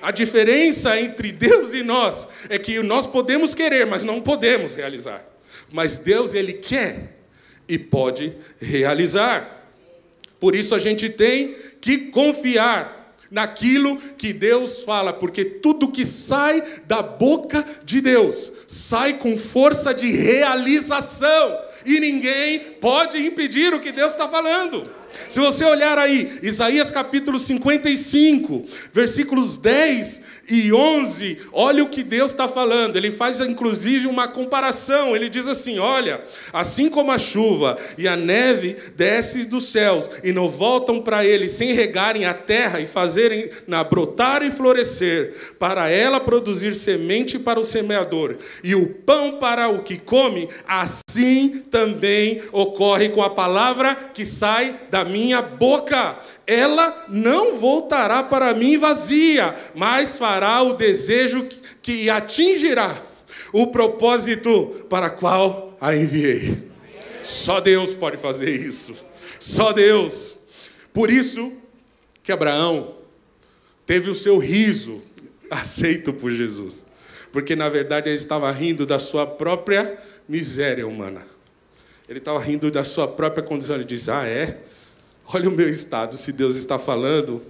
A 0.00 0.10
diferença 0.10 1.00
entre 1.00 1.32
Deus 1.32 1.74
e 1.74 1.82
nós 1.82 2.28
é 2.48 2.58
que 2.58 2.82
nós 2.82 3.06
podemos 3.06 3.54
querer, 3.54 3.86
mas 3.86 4.04
não 4.04 4.20
podemos 4.20 4.74
realizar. 4.74 5.24
Mas 5.72 5.98
Deus, 5.98 6.34
Ele 6.34 6.52
quer 6.52 7.16
e 7.68 7.78
pode 7.78 8.36
realizar. 8.60 9.70
Por 10.38 10.54
isso 10.54 10.74
a 10.74 10.78
gente 10.78 11.08
tem 11.08 11.54
que 11.80 12.10
confiar 12.10 13.14
naquilo 13.30 13.98
que 14.16 14.32
Deus 14.32 14.82
fala, 14.82 15.12
porque 15.12 15.44
tudo 15.44 15.90
que 15.90 16.04
sai 16.04 16.62
da 16.86 17.02
boca 17.02 17.64
de 17.84 18.00
Deus 18.00 18.52
sai 18.66 19.14
com 19.14 19.38
força 19.38 19.94
de 19.94 20.10
realização, 20.10 21.58
e 21.84 22.00
ninguém 22.00 22.58
pode 22.80 23.18
impedir 23.18 23.72
o 23.72 23.80
que 23.80 23.92
Deus 23.92 24.12
está 24.12 24.28
falando. 24.28 24.90
Se 25.28 25.40
você 25.40 25.64
olhar 25.64 25.98
aí, 25.98 26.38
Isaías 26.42 26.90
capítulo 26.90 27.38
55, 27.38 28.64
versículos 28.92 29.58
10 29.58 30.20
e 30.48 30.72
11, 30.72 31.38
olha 31.52 31.82
o 31.82 31.88
que 31.88 32.02
Deus 32.02 32.30
está 32.30 32.48
falando. 32.48 32.96
Ele 32.96 33.10
faz 33.10 33.40
inclusive 33.40 34.06
uma 34.06 34.28
comparação. 34.28 35.14
Ele 35.14 35.28
diz 35.28 35.46
assim: 35.46 35.78
Olha, 35.78 36.22
assim 36.52 36.88
como 36.88 37.10
a 37.10 37.18
chuva 37.18 37.76
e 37.98 38.06
a 38.06 38.16
neve 38.16 38.76
descem 38.96 39.44
dos 39.44 39.70
céus 39.70 40.10
e 40.22 40.32
não 40.32 40.48
voltam 40.48 41.00
para 41.00 41.24
ele 41.24 41.48
sem 41.48 41.72
regarem 41.72 42.24
a 42.24 42.34
terra 42.34 42.80
e 42.80 42.86
fazerem 42.86 43.50
na 43.66 43.82
brotar 43.82 44.42
e 44.42 44.50
florescer, 44.50 45.34
para 45.58 45.88
ela 45.88 46.20
produzir 46.20 46.74
semente 46.74 47.38
para 47.38 47.60
o 47.60 47.64
semeador 47.64 48.36
e 48.62 48.74
o 48.74 48.86
pão 48.86 49.38
para 49.38 49.68
o 49.68 49.82
que 49.82 49.96
come, 49.96 50.48
assim 50.66 51.64
também 51.70 52.40
ocorre 52.52 53.08
com 53.08 53.22
a 53.22 53.30
palavra 53.30 53.94
que 53.94 54.24
sai 54.24 54.74
da 54.90 55.04
minha 55.04 55.42
boca 55.42 56.16
ela 56.46 57.06
não 57.08 57.56
voltará 57.56 58.22
para 58.22 58.54
mim 58.54 58.78
vazia, 58.78 59.54
mas 59.74 60.16
fará 60.16 60.62
o 60.62 60.74
desejo 60.74 61.48
que 61.82 62.08
atingirá 62.08 63.02
o 63.52 63.68
propósito 63.68 64.86
para 64.88 65.10
qual 65.10 65.76
a 65.80 65.94
enviei. 65.94 66.70
Só 67.22 67.60
Deus 67.60 67.92
pode 67.92 68.16
fazer 68.16 68.50
isso. 68.50 68.94
Só 69.40 69.72
Deus. 69.72 70.38
Por 70.92 71.10
isso 71.10 71.52
que 72.22 72.30
Abraão 72.30 72.94
teve 73.84 74.08
o 74.10 74.14
seu 74.14 74.38
riso 74.38 75.02
aceito 75.50 76.12
por 76.12 76.30
Jesus. 76.30 76.86
Porque 77.32 77.56
na 77.56 77.68
verdade 77.68 78.08
ele 78.08 78.16
estava 78.16 78.50
rindo 78.50 78.86
da 78.86 78.98
sua 78.98 79.26
própria 79.26 79.98
miséria 80.28 80.86
humana. 80.86 81.26
Ele 82.08 82.18
estava 82.18 82.38
rindo 82.38 82.70
da 82.70 82.84
sua 82.84 83.08
própria 83.08 83.42
condição. 83.42 83.74
Ele 83.74 83.84
diz: 83.84 84.08
Ah, 84.08 84.26
é? 84.26 84.60
Olha 85.28 85.48
o 85.48 85.52
meu 85.52 85.68
estado, 85.68 86.16
se 86.16 86.30
Deus 86.32 86.54
está 86.54 86.78
falando, 86.78 87.42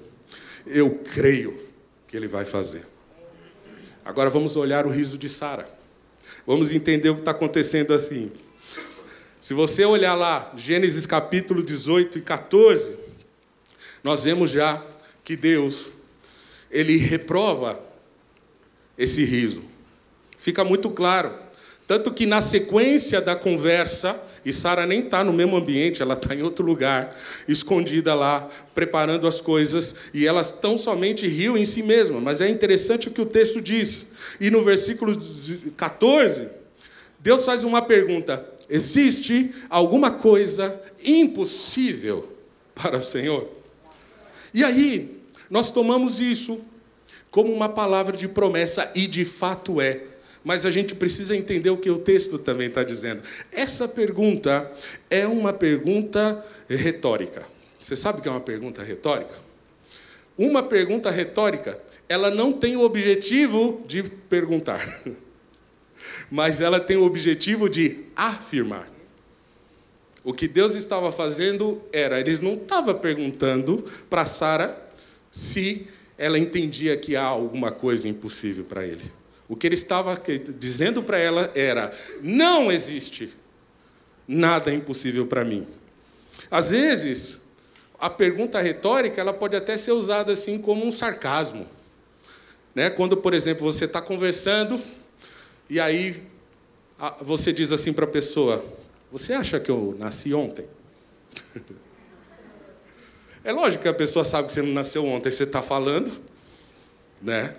eu 0.66 0.98
creio 1.12 1.62
que 2.08 2.16
Ele 2.16 2.26
vai 2.26 2.44
fazer. 2.44 2.86
Agora 4.02 4.30
vamos 4.30 4.56
olhar 4.56 4.86
o 4.86 4.90
riso 4.90 5.18
de 5.18 5.28
Sara. 5.28 5.68
Vamos 6.46 6.72
entender 6.72 7.10
o 7.10 7.14
que 7.14 7.20
está 7.20 7.32
acontecendo 7.32 7.92
assim. 7.92 8.32
Se 9.40 9.52
você 9.52 9.84
olhar 9.84 10.14
lá, 10.14 10.52
Gênesis 10.56 11.04
capítulo 11.04 11.62
18 11.62 12.18
e 12.18 12.22
14, 12.22 12.96
nós 14.02 14.24
vemos 14.24 14.50
já 14.50 14.82
que 15.22 15.36
Deus, 15.36 15.88
Ele 16.70 16.96
reprova 16.96 17.78
esse 18.96 19.22
riso. 19.22 19.62
Fica 20.38 20.64
muito 20.64 20.88
claro. 20.88 21.34
Tanto 21.86 22.12
que 22.14 22.24
na 22.24 22.40
sequência 22.40 23.20
da 23.20 23.36
conversa, 23.36 24.18
e 24.46 24.52
Sara 24.52 24.86
nem 24.86 25.00
está 25.00 25.24
no 25.24 25.32
mesmo 25.32 25.56
ambiente, 25.56 26.00
ela 26.00 26.14
está 26.14 26.32
em 26.32 26.40
outro 26.40 26.64
lugar, 26.64 27.18
escondida 27.48 28.14
lá, 28.14 28.48
preparando 28.76 29.26
as 29.26 29.40
coisas, 29.40 29.96
e 30.14 30.24
elas 30.24 30.52
tão 30.52 30.78
somente 30.78 31.26
riam 31.26 31.56
em 31.56 31.64
si 31.64 31.82
mesmas. 31.82 32.22
Mas 32.22 32.40
é 32.40 32.48
interessante 32.48 33.08
o 33.08 33.10
que 33.10 33.20
o 33.20 33.26
texto 33.26 33.60
diz. 33.60 34.06
E 34.40 34.48
no 34.48 34.62
versículo 34.62 35.18
14, 35.76 36.48
Deus 37.18 37.44
faz 37.44 37.64
uma 37.64 37.82
pergunta: 37.82 38.48
existe 38.70 39.52
alguma 39.68 40.12
coisa 40.12 40.80
impossível 41.04 42.32
para 42.72 42.98
o 42.98 43.02
Senhor? 43.02 43.50
E 44.54 44.62
aí, 44.62 45.22
nós 45.50 45.72
tomamos 45.72 46.20
isso 46.20 46.60
como 47.32 47.52
uma 47.52 47.68
palavra 47.68 48.16
de 48.16 48.28
promessa, 48.28 48.92
e 48.94 49.08
de 49.08 49.24
fato 49.24 49.80
é 49.80 50.04
mas 50.46 50.64
a 50.64 50.70
gente 50.70 50.94
precisa 50.94 51.34
entender 51.34 51.70
o 51.70 51.76
que 51.76 51.90
o 51.90 51.98
texto 51.98 52.38
também 52.38 52.68
está 52.68 52.84
dizendo. 52.84 53.20
Essa 53.50 53.88
pergunta 53.88 54.70
é 55.10 55.26
uma 55.26 55.52
pergunta 55.52 56.46
retórica. 56.68 57.44
Você 57.80 57.96
sabe 57.96 58.20
que 58.20 58.28
é 58.28 58.30
uma 58.30 58.40
pergunta 58.40 58.80
retórica? 58.80 59.34
Uma 60.38 60.62
pergunta 60.62 61.10
retórica, 61.10 61.80
ela 62.08 62.30
não 62.30 62.52
tem 62.52 62.76
o 62.76 62.82
objetivo 62.82 63.82
de 63.88 64.04
perguntar, 64.04 65.02
mas 66.30 66.60
ela 66.60 66.78
tem 66.78 66.96
o 66.96 67.04
objetivo 67.04 67.68
de 67.68 68.04
afirmar. 68.14 68.88
O 70.22 70.32
que 70.32 70.46
Deus 70.46 70.76
estava 70.76 71.10
fazendo 71.10 71.82
era, 71.92 72.20
eles 72.20 72.38
não 72.38 72.54
estavam 72.54 72.94
perguntando 72.94 73.84
para 74.08 74.24
Sara 74.24 74.80
se 75.32 75.88
ela 76.16 76.38
entendia 76.38 76.96
que 76.96 77.16
há 77.16 77.24
alguma 77.24 77.72
coisa 77.72 78.08
impossível 78.08 78.62
para 78.62 78.86
ele. 78.86 79.25
O 79.48 79.54
que 79.54 79.66
ele 79.66 79.74
estava 79.74 80.20
dizendo 80.58 81.02
para 81.02 81.18
ela 81.18 81.50
era: 81.54 81.92
não 82.22 82.70
existe 82.70 83.32
nada 84.26 84.72
impossível 84.72 85.26
para 85.26 85.44
mim. 85.44 85.66
Às 86.50 86.70
vezes, 86.70 87.40
a 87.98 88.10
pergunta 88.10 88.60
retórica 88.60 89.20
ela 89.20 89.32
pode 89.32 89.56
até 89.56 89.76
ser 89.76 89.92
usada 89.92 90.32
assim 90.32 90.58
como 90.58 90.84
um 90.84 90.90
sarcasmo. 90.90 91.66
Né? 92.74 92.90
Quando, 92.90 93.16
por 93.16 93.32
exemplo, 93.32 93.64
você 93.64 93.84
está 93.84 94.02
conversando 94.02 94.82
e 95.70 95.80
aí 95.80 96.22
você 97.20 97.52
diz 97.52 97.72
assim 97.72 97.92
para 97.92 98.04
a 98.04 98.08
pessoa: 98.08 98.64
Você 99.12 99.32
acha 99.32 99.60
que 99.60 99.70
eu 99.70 99.96
nasci 99.98 100.34
ontem? 100.34 100.66
É 103.44 103.52
lógico 103.52 103.84
que 103.84 103.88
a 103.88 103.94
pessoa 103.94 104.24
sabe 104.24 104.48
que 104.48 104.52
você 104.52 104.60
não 104.60 104.72
nasceu 104.72 105.06
ontem, 105.06 105.30
você 105.30 105.44
está 105.44 105.62
falando, 105.62 106.10
né? 107.22 107.54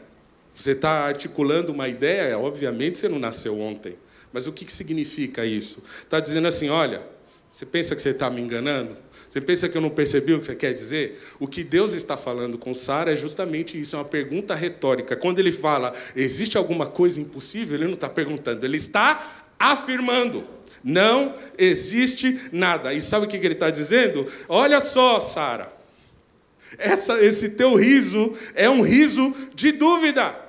Você 0.58 0.72
está 0.72 1.06
articulando 1.06 1.72
uma 1.72 1.88
ideia, 1.88 2.38
obviamente 2.38 2.98
você 2.98 3.08
não 3.08 3.20
nasceu 3.20 3.60
ontem. 3.60 3.96
Mas 4.34 4.48
o 4.48 4.52
que, 4.52 4.66
que 4.66 4.72
significa 4.74 5.46
isso? 5.46 5.84
Está 6.02 6.20
dizendo 6.20 6.48
assim: 6.48 6.68
olha, 6.68 7.04
você 7.48 7.64
pensa 7.64 7.96
que 7.96 8.02
você 8.02 8.10
está 8.10 8.28
me 8.30 8.42
enganando? 8.42 8.98
Você 9.30 9.40
pensa 9.40 9.70
que 9.70 9.78
eu 9.78 9.82
não 9.82 9.92
percebi 9.92 10.34
o 10.34 10.40
que 10.40 10.48
você 10.48 10.56
quer 10.56 10.74
dizer? 10.74 11.22
O 11.40 11.48
que 11.48 11.64
Deus 11.64 11.94
está 11.94 12.18
falando 12.18 12.58
com 12.58 12.74
Sara 12.74 13.14
é 13.14 13.16
justamente 13.16 13.80
isso, 13.80 13.96
é 13.96 14.00
uma 14.00 14.06
pergunta 14.06 14.56
retórica. 14.56 15.16
Quando 15.16 15.38
ele 15.38 15.52
fala, 15.52 15.94
existe 16.16 16.58
alguma 16.58 16.88
coisa 16.88 17.22
impossível, 17.22 17.78
ele 17.78 17.86
não 17.86 17.94
está 17.94 18.10
perguntando, 18.10 18.66
ele 18.66 18.78
está 18.78 19.46
afirmando. 19.60 20.44
Não 20.84 21.36
existe 21.56 22.50
nada. 22.52 22.94
E 22.94 23.02
sabe 23.02 23.28
o 23.28 23.30
que 23.30 23.38
ele 23.38 23.54
está 23.54 23.70
dizendo? 23.70 24.26
Olha 24.50 24.82
só, 24.82 25.20
Sara, 25.20 25.72
esse 27.22 27.52
teu 27.52 27.76
riso 27.76 28.34
é 28.56 28.68
um 28.68 28.82
riso 28.82 29.36
de 29.54 29.72
dúvida. 29.74 30.47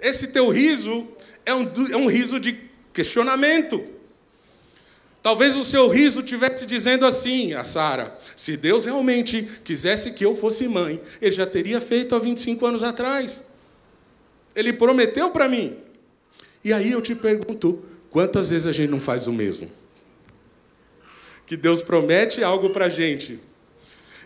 Esse 0.00 0.28
teu 0.28 0.48
riso 0.48 1.08
é 1.44 1.54
um, 1.54 1.70
é 1.90 1.96
um 1.96 2.06
riso 2.06 2.40
de 2.40 2.58
questionamento. 2.92 3.84
Talvez 5.22 5.56
o 5.56 5.64
seu 5.64 5.88
riso 5.88 6.20
estivesse 6.20 6.64
dizendo 6.64 7.04
assim 7.04 7.52
a 7.54 7.62
Sara: 7.62 8.18
se 8.34 8.56
Deus 8.56 8.84
realmente 8.84 9.48
quisesse 9.64 10.12
que 10.12 10.24
eu 10.24 10.36
fosse 10.36 10.66
mãe, 10.66 11.00
ele 11.20 11.32
já 11.32 11.46
teria 11.46 11.80
feito 11.80 12.14
há 12.14 12.18
25 12.18 12.64
anos 12.64 12.82
atrás. 12.82 13.44
Ele 14.54 14.72
prometeu 14.72 15.30
para 15.30 15.48
mim. 15.48 15.76
E 16.64 16.72
aí 16.72 16.92
eu 16.92 17.02
te 17.02 17.14
pergunto: 17.14 17.84
quantas 18.10 18.50
vezes 18.50 18.66
a 18.66 18.72
gente 18.72 18.90
não 18.90 19.00
faz 19.00 19.26
o 19.26 19.32
mesmo? 19.32 19.70
que 21.50 21.56
Deus 21.56 21.82
promete 21.82 22.44
algo 22.44 22.70
para 22.70 22.84
a 22.84 22.88
gente. 22.88 23.40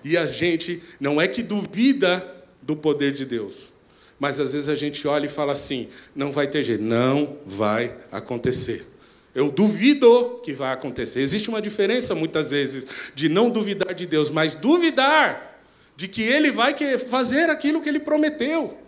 E 0.05 0.15
a 0.15 0.27
gente 0.27 0.83
não 1.01 1.19
é 1.19 1.27
que 1.27 1.43
duvida 1.43 2.23
do 2.61 2.77
poder 2.77 3.13
de 3.13 3.25
Deus, 3.25 3.73
mas 4.19 4.41
às 4.41 4.53
vezes 4.53 4.69
a 4.69 4.77
gente 4.77 5.07
olha 5.07 5.27
e 5.27 5.29
fala 5.29 5.53
assim: 5.53 5.89
não 6.15 6.33
vai 6.33 6.47
ter 6.47 6.63
jeito, 6.63 6.83
não 6.83 7.39
vai 7.47 7.95
acontecer. 8.11 8.87
Eu 9.35 9.51
duvido 9.51 10.41
que 10.45 10.53
vai 10.53 10.73
acontecer. 10.73 11.21
Existe 11.21 11.49
uma 11.49 11.61
diferença 11.61 12.15
muitas 12.15 12.51
vezes 12.51 12.87
de 13.15 13.29
não 13.29 13.51
duvidar 13.51 13.93
de 13.93 14.07
Deus, 14.07 14.31
mas 14.31 14.55
duvidar 14.55 15.61
de 15.97 16.07
que 16.07 16.23
Ele 16.23 16.53
vai 16.53 16.75
fazer 16.99 17.51
aquilo 17.51 17.81
que 17.81 17.89
Ele 17.89 18.01
prometeu. 18.01 18.79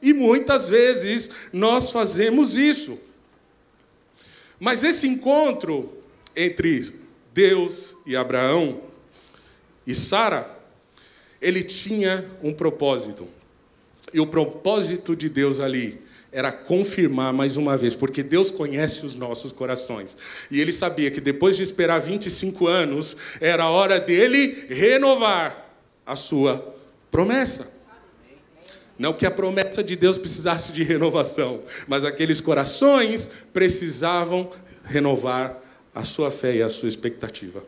E 0.00 0.12
muitas 0.12 0.68
vezes 0.68 1.30
nós 1.52 1.90
fazemos 1.90 2.54
isso. 2.54 2.98
Mas 4.58 4.82
esse 4.84 5.06
encontro 5.06 5.92
entre 6.34 6.92
Deus 7.32 7.94
e 8.06 8.16
Abraão 8.16 8.82
e 9.86 9.94
Sara, 9.94 10.58
ele 11.40 11.62
tinha 11.62 12.30
um 12.42 12.52
propósito. 12.52 13.28
E 14.12 14.20
o 14.20 14.26
propósito 14.26 15.14
de 15.14 15.28
Deus 15.28 15.60
ali 15.60 16.00
era 16.32 16.52
confirmar 16.52 17.32
mais 17.32 17.56
uma 17.56 17.76
vez, 17.76 17.94
porque 17.94 18.22
Deus 18.22 18.50
conhece 18.50 19.04
os 19.04 19.14
nossos 19.14 19.52
corações. 19.52 20.16
E 20.50 20.60
ele 20.60 20.72
sabia 20.72 21.10
que 21.10 21.20
depois 21.20 21.56
de 21.56 21.62
esperar 21.62 22.00
25 22.00 22.66
anos, 22.66 23.16
era 23.40 23.68
hora 23.68 23.98
dele 23.98 24.66
renovar 24.68 25.74
a 26.06 26.14
sua 26.14 26.74
promessa. 27.10 27.70
Não 28.98 29.12
que 29.12 29.24
a 29.24 29.30
promessa 29.30 29.82
de 29.82 29.96
Deus 29.96 30.18
precisasse 30.18 30.72
de 30.72 30.82
renovação, 30.82 31.62
mas 31.88 32.04
aqueles 32.04 32.40
corações 32.40 33.30
precisavam 33.52 34.50
renovar 34.84 35.58
a 35.94 36.04
sua 36.04 36.30
fé 36.30 36.56
e 36.56 36.62
a 36.62 36.68
sua 36.68 36.88
expectativa. 36.88 37.64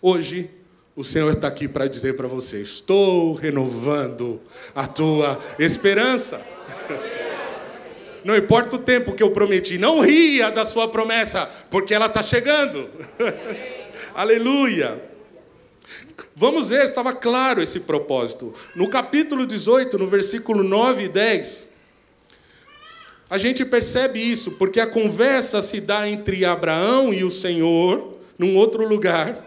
Hoje, 0.00 0.50
o 0.98 1.04
Senhor 1.04 1.32
está 1.32 1.46
aqui 1.46 1.68
para 1.68 1.86
dizer 1.86 2.16
para 2.16 2.26
você: 2.26 2.60
estou 2.60 3.32
renovando 3.32 4.40
a 4.74 4.84
tua 4.84 5.40
esperança. 5.56 6.44
Não 8.24 8.36
importa 8.36 8.74
o 8.74 8.80
tempo 8.80 9.12
que 9.12 9.22
eu 9.22 9.30
prometi, 9.30 9.78
não 9.78 10.00
ria 10.00 10.50
da 10.50 10.64
sua 10.64 10.88
promessa, 10.88 11.48
porque 11.70 11.94
ela 11.94 12.06
está 12.06 12.20
chegando. 12.20 12.90
Aleluia. 14.12 15.00
Vamos 16.34 16.68
ver, 16.68 16.84
estava 16.84 17.12
claro 17.12 17.62
esse 17.62 17.80
propósito. 17.80 18.52
No 18.74 18.90
capítulo 18.90 19.46
18, 19.46 19.96
no 19.96 20.08
versículo 20.08 20.64
9 20.64 21.04
e 21.04 21.08
10, 21.08 21.66
a 23.30 23.38
gente 23.38 23.64
percebe 23.64 24.20
isso, 24.20 24.50
porque 24.52 24.80
a 24.80 24.86
conversa 24.86 25.62
se 25.62 25.80
dá 25.80 26.08
entre 26.08 26.44
Abraão 26.44 27.14
e 27.14 27.22
o 27.22 27.30
Senhor, 27.30 28.18
num 28.36 28.56
outro 28.56 28.86
lugar. 28.86 29.46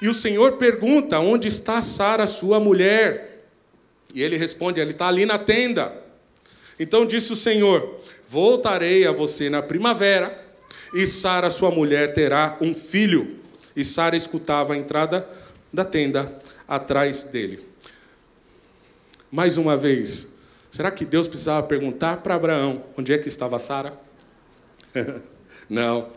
E 0.00 0.08
o 0.08 0.14
Senhor 0.14 0.56
pergunta: 0.56 1.18
Onde 1.20 1.48
está 1.48 1.80
Sara, 1.82 2.26
sua 2.26 2.60
mulher? 2.60 3.46
E 4.14 4.22
ele 4.22 4.36
responde: 4.36 4.80
Ele 4.80 4.92
está 4.92 5.08
ali 5.08 5.26
na 5.26 5.38
tenda. 5.38 5.92
Então 6.78 7.06
disse 7.06 7.32
o 7.32 7.36
Senhor: 7.36 8.00
Voltarei 8.28 9.06
a 9.06 9.12
você 9.12 9.48
na 9.48 9.62
primavera, 9.62 10.44
e 10.94 11.06
Sara, 11.06 11.50
sua 11.50 11.70
mulher, 11.70 12.12
terá 12.14 12.56
um 12.60 12.74
filho. 12.74 13.38
E 13.74 13.84
Sara 13.84 14.16
escutava 14.16 14.74
a 14.74 14.76
entrada 14.76 15.28
da 15.72 15.84
tenda 15.84 16.40
atrás 16.66 17.24
dele. 17.24 17.66
Mais 19.30 19.56
uma 19.56 19.76
vez, 19.76 20.28
será 20.70 20.90
que 20.90 21.04
Deus 21.04 21.26
precisava 21.26 21.66
perguntar 21.66 22.18
para 22.18 22.34
Abraão 22.34 22.84
onde 22.96 23.12
é 23.12 23.18
que 23.18 23.28
estava 23.28 23.58
Sara? 23.58 23.92
Não. 25.68 26.08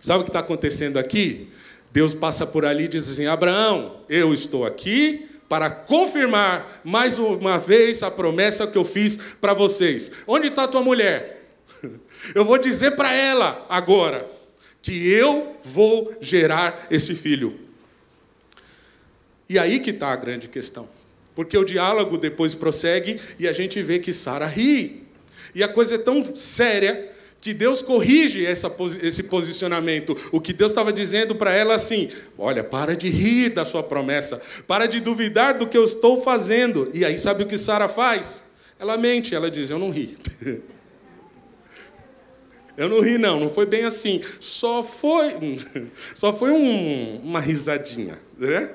Sabe 0.00 0.20
o 0.20 0.24
que 0.24 0.30
está 0.30 0.40
acontecendo 0.40 0.98
aqui? 0.98 1.50
Deus 1.96 2.12
passa 2.12 2.46
por 2.46 2.66
ali 2.66 2.84
e 2.84 2.88
diz 2.88 3.08
assim: 3.08 3.24
Abraão, 3.24 4.02
eu 4.06 4.34
estou 4.34 4.66
aqui 4.66 5.30
para 5.48 5.70
confirmar 5.70 6.82
mais 6.84 7.18
uma 7.18 7.56
vez 7.56 8.02
a 8.02 8.10
promessa 8.10 8.66
que 8.66 8.76
eu 8.76 8.84
fiz 8.84 9.18
para 9.40 9.54
vocês. 9.54 10.12
Onde 10.26 10.48
está 10.48 10.68
tua 10.68 10.82
mulher? 10.82 11.46
Eu 12.34 12.44
vou 12.44 12.58
dizer 12.58 12.96
para 12.96 13.14
ela 13.14 13.64
agora 13.68 14.28
que 14.82 15.08
eu 15.08 15.56
vou 15.62 16.14
gerar 16.20 16.86
esse 16.90 17.14
filho. 17.14 17.58
E 19.48 19.58
aí 19.58 19.78
que 19.78 19.90
está 19.90 20.08
a 20.08 20.16
grande 20.16 20.48
questão. 20.48 20.88
Porque 21.34 21.56
o 21.56 21.64
diálogo 21.64 22.18
depois 22.18 22.54
prossegue 22.54 23.20
e 23.38 23.46
a 23.46 23.52
gente 23.52 23.80
vê 23.82 24.00
que 24.00 24.12
Sara 24.12 24.46
ri. 24.46 25.04
E 25.54 25.62
a 25.62 25.68
coisa 25.68 25.94
é 25.94 25.98
tão 25.98 26.34
séria 26.34 27.10
que 27.46 27.54
Deus 27.54 27.80
corrige 27.80 28.44
essa, 28.44 28.74
esse 29.00 29.22
posicionamento. 29.22 30.16
O 30.32 30.40
que 30.40 30.52
Deus 30.52 30.72
estava 30.72 30.92
dizendo 30.92 31.32
para 31.32 31.54
ela 31.54 31.76
assim: 31.76 32.10
olha, 32.36 32.64
para 32.64 32.96
de 32.96 33.08
rir 33.08 33.50
da 33.50 33.64
sua 33.64 33.84
promessa, 33.84 34.42
para 34.66 34.86
de 34.86 34.98
duvidar 34.98 35.56
do 35.56 35.68
que 35.68 35.78
eu 35.78 35.84
estou 35.84 36.24
fazendo. 36.24 36.90
E 36.92 37.04
aí, 37.04 37.16
sabe 37.16 37.44
o 37.44 37.46
que 37.46 37.56
Sara 37.56 37.86
faz? 37.86 38.42
Ela 38.80 38.96
mente, 38.96 39.32
ela 39.32 39.48
diz: 39.48 39.70
Eu 39.70 39.78
não 39.78 39.90
ri. 39.90 40.18
Eu 42.76 42.90
não 42.90 43.00
ri, 43.00 43.16
não, 43.16 43.40
não 43.40 43.48
foi 43.48 43.64
bem 43.64 43.84
assim. 43.84 44.20
Só 44.38 44.82
foi, 44.82 45.56
só 46.14 46.30
foi 46.36 46.50
um, 46.50 47.22
uma 47.24 47.40
risadinha, 47.40 48.20
né? 48.36 48.70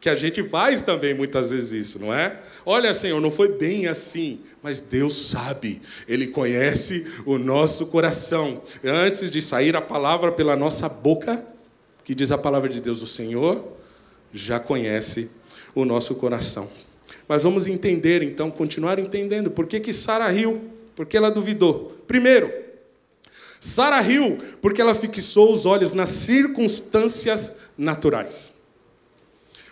Que 0.00 0.08
a 0.08 0.14
gente 0.14 0.42
faz 0.42 0.80
também 0.80 1.12
muitas 1.12 1.50
vezes 1.50 1.88
isso, 1.88 1.98
não 1.98 2.12
é? 2.12 2.40
Olha, 2.64 2.94
Senhor, 2.94 3.20
não 3.20 3.30
foi 3.30 3.52
bem 3.52 3.86
assim, 3.86 4.40
mas 4.62 4.80
Deus 4.80 5.14
sabe, 5.28 5.82
Ele 6.08 6.28
conhece 6.28 7.06
o 7.26 7.36
nosso 7.36 7.86
coração. 7.86 8.62
Antes 8.82 9.30
de 9.30 9.42
sair 9.42 9.76
a 9.76 9.80
palavra 9.82 10.32
pela 10.32 10.56
nossa 10.56 10.88
boca, 10.88 11.44
que 12.02 12.14
diz 12.14 12.32
a 12.32 12.38
palavra 12.38 12.68
de 12.68 12.80
Deus, 12.80 13.02
o 13.02 13.06
Senhor 13.06 13.62
já 14.32 14.58
conhece 14.58 15.30
o 15.74 15.84
nosso 15.84 16.14
coração. 16.14 16.70
Mas 17.28 17.42
vamos 17.42 17.66
entender, 17.66 18.22
então, 18.22 18.50
continuar 18.50 18.98
entendendo 18.98 19.50
por 19.50 19.66
que, 19.66 19.80
que 19.80 19.92
Sara 19.92 20.28
riu, 20.28 20.60
por 20.96 21.06
que 21.06 21.16
ela 21.16 21.30
duvidou. 21.30 21.96
Primeiro, 22.08 22.52
Sara 23.60 24.00
riu 24.00 24.38
porque 24.62 24.80
ela 24.80 24.94
fixou 24.94 25.52
os 25.52 25.66
olhos 25.66 25.92
nas 25.92 26.08
circunstâncias 26.08 27.56
naturais. 27.76 28.49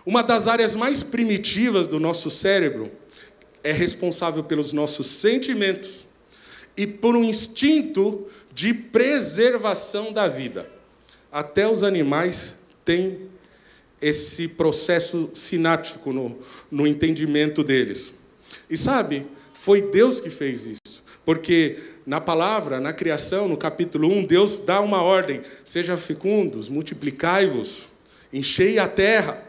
Uma 0.08 0.22
das 0.22 0.48
áreas 0.48 0.74
mais 0.74 1.02
primitivas 1.02 1.86
do 1.86 2.00
nosso 2.00 2.30
cérebro 2.30 2.90
é 3.62 3.72
responsável 3.72 4.42
pelos 4.42 4.72
nossos 4.72 5.06
sentimentos 5.06 6.06
e 6.74 6.86
por 6.86 7.14
um 7.14 7.22
instinto 7.22 8.26
de 8.50 8.72
preservação 8.72 10.10
da 10.10 10.26
vida. 10.26 10.66
Até 11.30 11.68
os 11.68 11.82
animais 11.82 12.56
têm 12.86 13.28
esse 14.00 14.48
processo 14.48 15.28
sináptico 15.34 16.10
no, 16.10 16.38
no 16.70 16.86
entendimento 16.86 17.62
deles. 17.62 18.14
E 18.70 18.78
sabe, 18.78 19.26
foi 19.52 19.90
Deus 19.90 20.20
que 20.20 20.30
fez 20.30 20.64
isso. 20.64 21.04
Porque 21.22 21.76
na 22.06 22.18
palavra, 22.18 22.80
na 22.80 22.94
criação, 22.94 23.46
no 23.46 23.58
capítulo 23.58 24.10
1, 24.10 24.24
Deus 24.24 24.58
dá 24.60 24.80
uma 24.80 25.02
ordem: 25.02 25.42
seja 25.66 25.98
fecundos, 25.98 26.70
multiplicai-vos, 26.70 27.88
enchei 28.32 28.78
a 28.78 28.88
terra. 28.88 29.47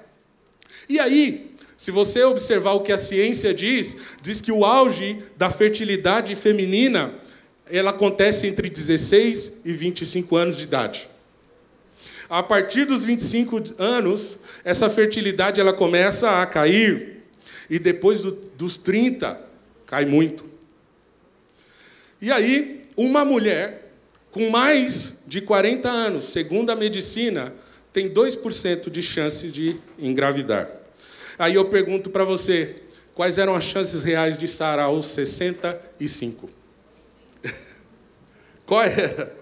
E 0.90 1.00
aí, 1.00 1.52
se 1.78 1.92
você 1.92 2.24
observar 2.24 2.74
o 2.74 2.82
que 2.82 2.92
a 2.92 2.98
ciência 2.98 3.54
diz, 3.54 3.96
diz 4.22 4.42
que 4.42 4.52
o 4.52 4.66
auge 4.66 5.24
da 5.38 5.52
fertilidade 5.52 6.36
feminina 6.36 7.14
ela 7.68 7.92
acontece 7.92 8.48
entre 8.48 8.68
16 8.68 9.62
e 9.64 9.72
25 9.72 10.36
anos 10.36 10.58
de 10.58 10.64
idade. 10.64 11.08
A 12.28 12.42
partir 12.42 12.86
dos 12.86 13.04
25 13.04 13.76
anos, 13.78 14.40
essa 14.64 14.90
fertilidade 14.90 15.62
ela 15.62 15.72
começa 15.72 16.42
a 16.42 16.46
cair 16.48 17.24
e 17.70 17.78
depois 17.78 18.22
do, 18.22 18.32
dos 18.32 18.78
30 18.80 19.40
cai 19.86 20.06
muito. 20.06 20.50
E 22.20 22.32
aí, 22.32 22.82
uma 22.98 23.24
mulher 23.24 23.94
com 24.32 24.50
mais 24.50 25.20
de 25.28 25.42
40 25.42 25.90
anos, 25.90 26.26
segundo 26.26 26.72
a 26.72 26.76
medicina, 26.76 27.54
tem 27.94 28.10
2% 28.10 28.90
de 28.90 29.02
chance 29.02 29.48
de 29.48 29.78
engravidar. 29.98 30.79
Aí 31.40 31.56
eu 31.56 31.70
pergunto 31.70 32.10
para 32.10 32.26
você, 32.26 32.84
quais 33.16 33.38
eram 33.38 33.56
as 33.56 33.64
chances 33.64 34.04
reais 34.04 34.38
de 34.38 34.46
Sara 34.46 34.84
aos 34.84 35.08
65? 35.08 36.50
Qual 38.66 38.84
era? 38.84 39.34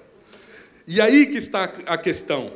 E 0.86 1.02
aí 1.02 1.26
que 1.26 1.40
está 1.40 1.64
a 1.88 1.98
questão. 1.98 2.54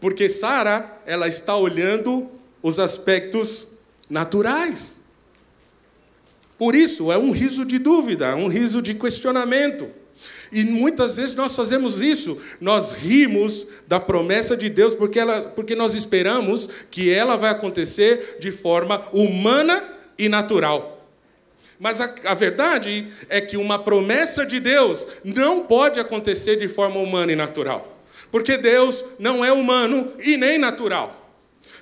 Porque 0.00 0.30
Sara, 0.30 0.98
ela 1.04 1.28
está 1.28 1.54
olhando 1.54 2.30
os 2.62 2.78
aspectos 2.78 3.66
naturais. 4.08 4.94
Por 6.56 6.74
isso, 6.74 7.12
é 7.12 7.18
um 7.18 7.32
riso 7.32 7.66
de 7.66 7.78
dúvida, 7.78 8.34
um 8.34 8.48
riso 8.48 8.80
de 8.80 8.94
questionamento. 8.94 9.90
E 10.50 10.64
muitas 10.64 11.16
vezes 11.16 11.34
nós 11.34 11.54
fazemos 11.54 12.00
isso, 12.00 12.40
nós 12.60 12.92
rimos 12.92 13.68
da 13.92 14.00
promessa 14.00 14.56
de 14.56 14.70
Deus 14.70 14.94
porque, 14.94 15.20
ela, 15.20 15.42
porque 15.50 15.74
nós 15.74 15.94
esperamos 15.94 16.66
que 16.90 17.12
ela 17.12 17.36
vai 17.36 17.50
acontecer 17.50 18.38
de 18.40 18.50
forma 18.50 19.04
humana 19.12 19.84
e 20.16 20.30
natural. 20.30 21.06
Mas 21.78 22.00
a, 22.00 22.14
a, 22.24 22.32
verdade 22.32 23.06
é 23.28 23.38
que 23.38 23.58
uma 23.58 23.78
promessa 23.78 24.46
de 24.46 24.60
Deus 24.60 25.06
não 25.22 25.66
pode 25.66 26.00
acontecer 26.00 26.56
de 26.56 26.68
forma 26.68 26.98
humana 27.00 27.32
e 27.32 27.36
natural. 27.36 28.02
Porque 28.30 28.56
Deus 28.56 29.04
não 29.18 29.44
é 29.44 29.52
humano 29.52 30.14
e 30.24 30.38
nem 30.38 30.56
natural. 30.56 31.30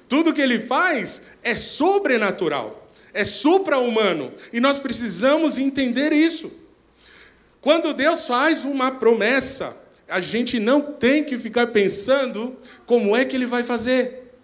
Tudo 0.08 0.34
que 0.34 0.42
ele 0.42 0.58
faz 0.58 1.22
é 1.44 1.54
sobrenatural, 1.54 2.88
é 3.14 3.22
supra-humano, 3.22 4.32
e 4.52 4.58
nós 4.58 4.80
precisamos 4.80 5.58
entender 5.58 6.12
isso. 6.12 6.50
Quando 7.60 7.94
Deus 7.94 8.26
faz 8.26 8.64
uma 8.64 8.90
promessa, 8.90 9.79
a 10.10 10.18
gente 10.20 10.58
não 10.58 10.80
tem 10.80 11.24
que 11.24 11.38
ficar 11.38 11.68
pensando 11.68 12.58
como 12.84 13.16
é 13.16 13.24
que 13.24 13.36
ele 13.36 13.46
vai 13.46 13.62
fazer. 13.62 14.34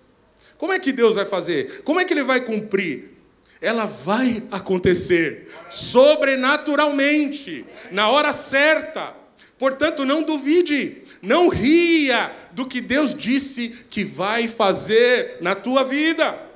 Como 0.57 0.73
é 0.73 0.79
que 0.79 0.93
Deus 0.93 1.17
vai 1.17 1.27
fazer? 1.27 1.83
Como 1.83 1.99
é 1.99 2.05
que 2.05 2.15
ele 2.15 2.23
vai 2.23 2.41
cumprir? 2.41 3.17
Ela 3.61 3.85
vai 3.85 4.43
acontecer 4.51 5.49
sobrenaturalmente, 5.69 7.67
na 7.91 8.09
hora 8.09 8.33
certa. 8.33 9.13
Portanto, 9.59 10.05
não 10.05 10.23
duvide, 10.23 11.03
não 11.21 11.49
ria 11.49 12.31
do 12.53 12.67
que 12.67 12.81
Deus 12.81 13.13
disse 13.13 13.87
que 13.91 14.05
vai 14.05 14.47
fazer 14.47 15.39
na 15.41 15.55
tua 15.55 15.83
vida. 15.83 16.47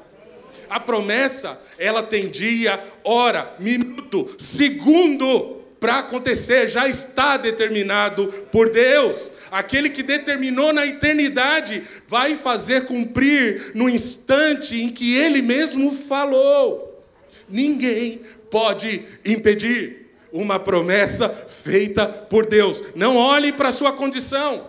A 0.68 0.78
promessa, 0.78 1.60
ela 1.78 2.02
tem 2.02 2.28
dia, 2.28 2.80
hora, 3.02 3.56
minuto, 3.58 4.36
segundo 4.38 5.59
para 5.80 6.00
acontecer, 6.00 6.68
já 6.68 6.86
está 6.86 7.38
determinado 7.38 8.26
por 8.52 8.70
Deus. 8.70 9.32
Aquele 9.50 9.90
que 9.90 10.02
determinou 10.02 10.72
na 10.72 10.86
eternidade 10.86 11.82
vai 12.06 12.36
fazer 12.36 12.84
cumprir 12.84 13.72
no 13.74 13.88
instante 13.88 14.80
em 14.80 14.90
que 14.90 15.16
ele 15.16 15.42
mesmo 15.42 15.96
falou. 15.96 17.02
Ninguém 17.48 18.20
pode 18.50 19.04
impedir 19.24 20.10
uma 20.32 20.58
promessa 20.60 21.28
feita 21.28 22.06
por 22.06 22.46
Deus. 22.46 22.82
Não 22.94 23.16
olhe 23.16 23.50
para 23.50 23.70
a 23.70 23.72
sua 23.72 23.92
condição. 23.92 24.68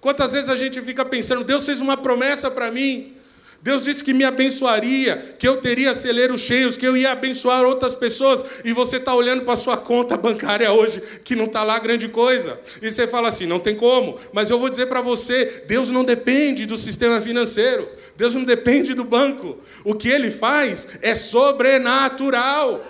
Quantas 0.00 0.32
vezes 0.32 0.50
a 0.50 0.56
gente 0.56 0.80
fica 0.82 1.04
pensando, 1.04 1.42
Deus 1.42 1.64
fez 1.64 1.80
uma 1.80 1.96
promessa 1.96 2.50
para 2.50 2.70
mim, 2.70 3.16
Deus 3.64 3.82
disse 3.82 4.04
que 4.04 4.12
me 4.12 4.24
abençoaria, 4.24 5.36
que 5.38 5.48
eu 5.48 5.56
teria 5.56 5.94
celeiros 5.94 6.42
cheios, 6.42 6.76
que 6.76 6.86
eu 6.86 6.94
ia 6.94 7.12
abençoar 7.12 7.64
outras 7.64 7.94
pessoas, 7.94 8.44
e 8.62 8.74
você 8.74 8.98
está 8.98 9.14
olhando 9.14 9.42
para 9.42 9.54
a 9.54 9.56
sua 9.56 9.74
conta 9.78 10.18
bancária 10.18 10.70
hoje, 10.70 11.02
que 11.24 11.34
não 11.34 11.46
está 11.46 11.64
lá 11.64 11.78
grande 11.78 12.06
coisa. 12.08 12.60
E 12.82 12.90
você 12.90 13.06
fala 13.06 13.28
assim: 13.28 13.46
não 13.46 13.58
tem 13.58 13.74
como. 13.74 14.20
Mas 14.34 14.50
eu 14.50 14.58
vou 14.58 14.68
dizer 14.68 14.84
para 14.84 15.00
você: 15.00 15.64
Deus 15.66 15.88
não 15.88 16.04
depende 16.04 16.66
do 16.66 16.76
sistema 16.76 17.22
financeiro, 17.22 17.88
Deus 18.14 18.34
não 18.34 18.44
depende 18.44 18.92
do 18.92 19.02
banco. 19.02 19.58
O 19.82 19.94
que 19.94 20.10
ele 20.10 20.30
faz 20.30 20.86
é 21.00 21.14
sobrenatural. 21.14 22.84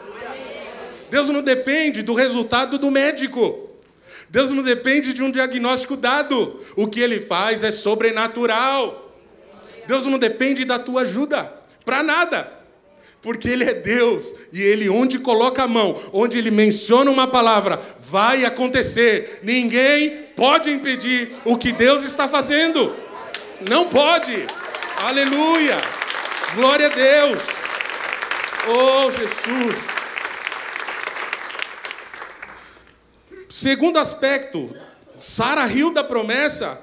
Deus 1.09 1.29
não 1.29 1.43
depende 1.43 2.03
do 2.03 2.15
resultado 2.15 2.81
do 2.81 2.91
médico. 2.91 3.71
Deus 4.29 4.51
não 4.51 4.65
depende 4.65 5.13
de 5.13 5.23
um 5.23 5.31
diagnóstico 5.31 5.97
dado. 5.97 6.59
O 6.75 6.89
que 6.89 6.99
ele 6.99 7.21
faz 7.21 7.63
é 7.63 7.71
sobrenatural. 7.71 9.04
Deus 9.87 10.07
não 10.07 10.19
depende 10.19 10.65
da 10.65 10.79
tua 10.79 11.03
ajuda 11.03 11.53
para 11.85 12.03
nada. 12.03 12.53
Porque 13.21 13.49
Ele 13.49 13.65
é 13.65 13.73
Deus 13.73 14.35
e 14.53 14.61
Ele, 14.61 14.89
onde 14.91 15.19
coloca 15.19 15.63
a 15.63 15.69
mão, 15.69 15.99
onde 16.13 16.37
Ele 16.37 16.51
menciona 16.51 17.11
uma 17.11 17.27
palavra, 17.27 17.81
vai 17.99 18.45
acontecer. 18.45 19.41
Ninguém 19.43 20.27
pode 20.37 20.71
impedir 20.71 21.31
o 21.45 21.57
que 21.57 21.73
Deus 21.73 22.05
está 22.05 22.29
fazendo. 22.29 22.95
Não 23.67 23.89
pode. 23.89 24.47
Aleluia. 24.99 25.77
Glória 26.55 26.87
a 26.87 26.91
Deus. 26.91 27.43
Oh, 28.69 29.11
Jesus. 29.11 29.89
Segundo 33.49 33.99
aspecto, 33.99 34.75
Sara 35.19 35.65
riu 35.65 35.93
da 35.95 36.05
promessa 36.05 36.79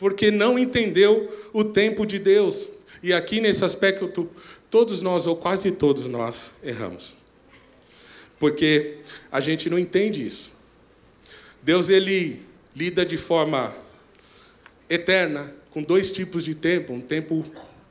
porque 0.00 0.30
não 0.30 0.58
entendeu 0.58 1.30
o 1.52 1.62
tempo 1.62 2.06
de 2.06 2.18
Deus. 2.18 2.70
E 3.02 3.12
aqui 3.12 3.38
nesse 3.38 3.64
aspecto, 3.64 4.28
todos 4.70 5.02
nós, 5.02 5.26
ou 5.26 5.36
quase 5.36 5.70
todos 5.70 6.06
nós, 6.06 6.50
erramos. 6.64 7.14
Porque 8.38 8.96
a 9.30 9.40
gente 9.40 9.68
não 9.68 9.78
entende 9.78 10.26
isso. 10.26 10.52
Deus, 11.62 11.90
ele 11.90 12.42
lida 12.74 13.04
de 13.04 13.18
forma 13.18 13.76
eterna, 14.88 15.54
com 15.70 15.82
dois 15.82 16.10
tipos 16.10 16.44
de 16.44 16.54
tempo: 16.54 16.94
um 16.94 17.00
tempo 17.00 17.44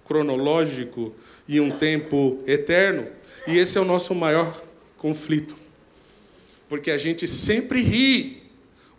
cronológico 0.04 1.14
e 1.48 1.60
um 1.60 1.70
tempo 1.70 2.44
eterno. 2.48 3.08
E 3.46 3.58
esse 3.58 3.78
é 3.78 3.82
o 3.82 3.86
nosso 3.86 4.16
maior 4.16 4.64
conflito. 4.98 5.56
Porque 6.68 6.90
a 6.90 6.98
gente 6.98 7.28
sempre 7.28 7.82
ri 7.82 8.44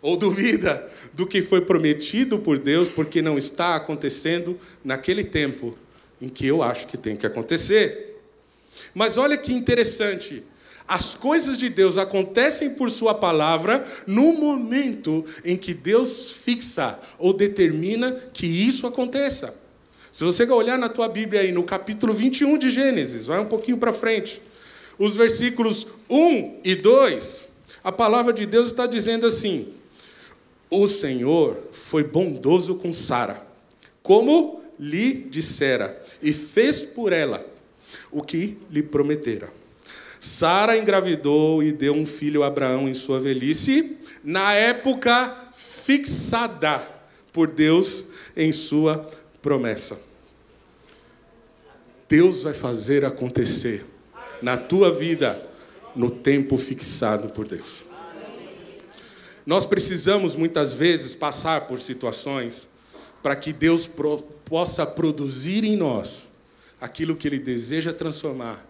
ou 0.01 0.15
duvida 0.15 0.89
do 1.13 1.27
que 1.27 1.41
foi 1.41 1.61
prometido 1.61 2.39
por 2.39 2.57
Deus, 2.57 2.87
porque 2.87 3.21
não 3.21 3.37
está 3.37 3.75
acontecendo 3.75 4.57
naquele 4.83 5.23
tempo 5.23 5.75
em 6.21 6.29
que 6.29 6.45
eu 6.45 6.61
acho 6.61 6.87
que 6.87 6.97
tem 6.97 7.15
que 7.15 7.25
acontecer. 7.25 8.21
Mas 8.93 9.17
olha 9.17 9.37
que 9.37 9.53
interessante. 9.53 10.43
As 10.87 11.15
coisas 11.15 11.57
de 11.57 11.69
Deus 11.69 11.97
acontecem 11.97 12.71
por 12.71 12.91
Sua 12.91 13.13
palavra 13.13 13.85
no 14.05 14.33
momento 14.33 15.25
em 15.43 15.55
que 15.55 15.73
Deus 15.73 16.31
fixa 16.31 16.99
ou 17.17 17.33
determina 17.33 18.11
que 18.33 18.45
isso 18.45 18.85
aconteça. 18.85 19.55
Se 20.11 20.23
você 20.25 20.43
olhar 20.45 20.77
na 20.77 20.89
tua 20.89 21.07
Bíblia 21.07 21.41
aí, 21.41 21.51
no 21.51 21.63
capítulo 21.63 22.13
21 22.13 22.57
de 22.57 22.69
Gênesis, 22.69 23.25
vai 23.25 23.39
um 23.39 23.45
pouquinho 23.45 23.77
para 23.77 23.93
frente, 23.93 24.41
os 24.99 25.15
versículos 25.15 25.87
1 26.09 26.59
e 26.65 26.75
2, 26.75 27.47
a 27.81 27.91
palavra 27.91 28.33
de 28.33 28.45
Deus 28.45 28.67
está 28.67 28.85
dizendo 28.85 29.25
assim: 29.25 29.73
o 30.71 30.87
Senhor 30.87 31.61
foi 31.73 32.05
bondoso 32.05 32.75
com 32.75 32.93
Sara, 32.93 33.45
como 34.01 34.63
lhe 34.79 35.13
dissera, 35.13 36.01
e 36.23 36.31
fez 36.31 36.81
por 36.81 37.11
ela 37.11 37.45
o 38.09 38.23
que 38.23 38.57
lhe 38.71 38.81
prometera. 38.81 39.51
Sara 40.17 40.77
engravidou 40.77 41.61
e 41.61 41.73
deu 41.73 41.93
um 41.93 42.05
filho 42.05 42.41
a 42.41 42.47
Abraão 42.47 42.87
em 42.87 42.93
sua 42.93 43.19
velhice, 43.19 43.97
na 44.23 44.53
época 44.53 45.51
fixada 45.53 46.87
por 47.33 47.47
Deus 47.51 48.05
em 48.35 48.53
sua 48.53 49.09
promessa. 49.41 49.99
Deus 52.07 52.43
vai 52.43 52.53
fazer 52.53 53.03
acontecer 53.03 53.85
na 54.41 54.55
tua 54.55 54.93
vida 54.93 55.49
no 55.95 56.09
tempo 56.09 56.57
fixado 56.57 57.29
por 57.29 57.47
Deus. 57.47 57.90
Nós 59.45 59.65
precisamos 59.65 60.35
muitas 60.35 60.73
vezes 60.73 61.15
passar 61.15 61.61
por 61.61 61.79
situações 61.79 62.67
para 63.23 63.35
que 63.35 63.53
Deus 63.53 63.87
pro, 63.87 64.17
possa 64.45 64.85
produzir 64.85 65.63
em 65.63 65.75
nós 65.75 66.27
aquilo 66.79 67.15
que 67.15 67.27
Ele 67.27 67.39
deseja 67.39 67.93
transformar, 67.93 68.65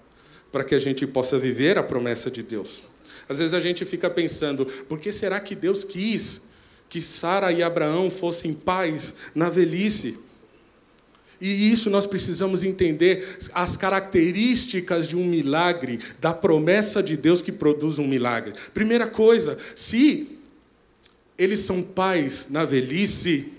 para 0.52 0.64
que 0.64 0.76
a 0.76 0.80
gente 0.80 1.08
possa 1.08 1.40
viver 1.40 1.78
a 1.78 1.84
promessa 1.84 2.30
de 2.30 2.44
Deus. 2.44 2.84
Às 3.28 3.40
vezes 3.40 3.54
a 3.54 3.60
gente 3.60 3.86
fica 3.86 4.10
pensando, 4.10 4.66
por 4.66 5.00
que 5.00 5.12
será 5.12 5.40
que 5.40 5.56
Deus 5.56 5.84
quis 5.84 6.42
que 6.90 7.00
Sara 7.00 7.52
e 7.52 7.64
Abraão 7.64 8.10
fossem 8.10 8.54
pais 8.54 9.16
na 9.34 9.50
velhice? 9.50 10.18
E 11.40 11.72
isso 11.72 11.90
nós 11.90 12.06
precisamos 12.06 12.64
entender 12.64 13.40
as 13.54 13.76
características 13.76 15.08
de 15.08 15.16
um 15.16 15.26
milagre, 15.26 16.00
da 16.20 16.34
promessa 16.34 17.02
de 17.02 17.18
Deus 17.18 17.42
que 17.42 17.52
produz 17.52 17.98
um 17.98 18.08
milagre. 18.08 18.54
Primeira 18.74 19.08
coisa, 19.08 19.58
se 19.76 20.38
eles 21.42 21.62
são 21.62 21.82
pais 21.82 22.46
na 22.52 22.66
velhice, 22.66 23.52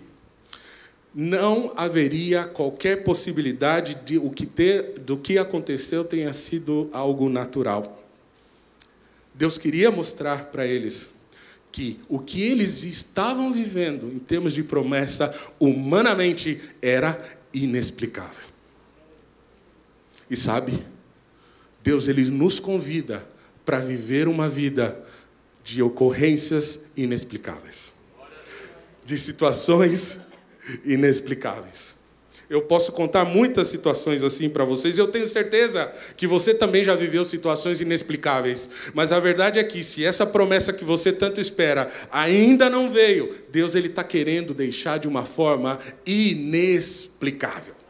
não 1.12 1.72
haveria 1.76 2.44
qualquer 2.44 3.02
possibilidade 3.02 3.96
de 4.04 4.18
o 4.18 4.30
que 4.30 4.46
ter, 4.46 5.00
do 5.00 5.16
que 5.16 5.36
aconteceu 5.36 6.04
tenha 6.04 6.32
sido 6.32 6.88
algo 6.92 7.28
natural. 7.28 8.00
Deus 9.34 9.58
queria 9.58 9.90
mostrar 9.90 10.44
para 10.46 10.64
eles 10.64 11.10
que 11.72 11.98
o 12.08 12.20
que 12.20 12.40
eles 12.40 12.84
estavam 12.84 13.52
vivendo 13.52 14.12
em 14.14 14.20
termos 14.20 14.52
de 14.52 14.62
promessa 14.62 15.34
humanamente 15.58 16.60
era 16.80 17.20
inexplicável. 17.52 18.46
E 20.30 20.36
sabe, 20.36 20.78
Deus 21.82 22.06
ele 22.06 22.30
nos 22.30 22.60
convida 22.60 23.26
para 23.64 23.80
viver 23.80 24.28
uma 24.28 24.48
vida 24.48 25.04
de 25.64 25.82
ocorrências 25.82 26.80
inexplicáveis, 26.96 27.92
de 29.04 29.18
situações 29.18 30.18
inexplicáveis. 30.84 31.94
Eu 32.50 32.62
posso 32.62 32.92
contar 32.92 33.24
muitas 33.24 33.68
situações 33.68 34.22
assim 34.22 34.50
para 34.50 34.64
vocês, 34.64 34.98
e 34.98 35.00
eu 35.00 35.08
tenho 35.08 35.26
certeza 35.26 35.90
que 36.18 36.26
você 36.26 36.52
também 36.52 36.84
já 36.84 36.94
viveu 36.94 37.24
situações 37.24 37.80
inexplicáveis. 37.80 38.68
Mas 38.92 39.10
a 39.10 39.18
verdade 39.18 39.58
é 39.58 39.64
que, 39.64 39.82
se 39.82 40.04
essa 40.04 40.26
promessa 40.26 40.70
que 40.70 40.84
você 40.84 41.12
tanto 41.12 41.40
espera 41.40 41.90
ainda 42.10 42.68
não 42.68 42.92
veio, 42.92 43.34
Deus 43.50 43.74
ele 43.74 43.88
está 43.88 44.04
querendo 44.04 44.52
deixar 44.52 44.98
de 44.98 45.08
uma 45.08 45.24
forma 45.24 45.78
inexplicável 46.04 47.81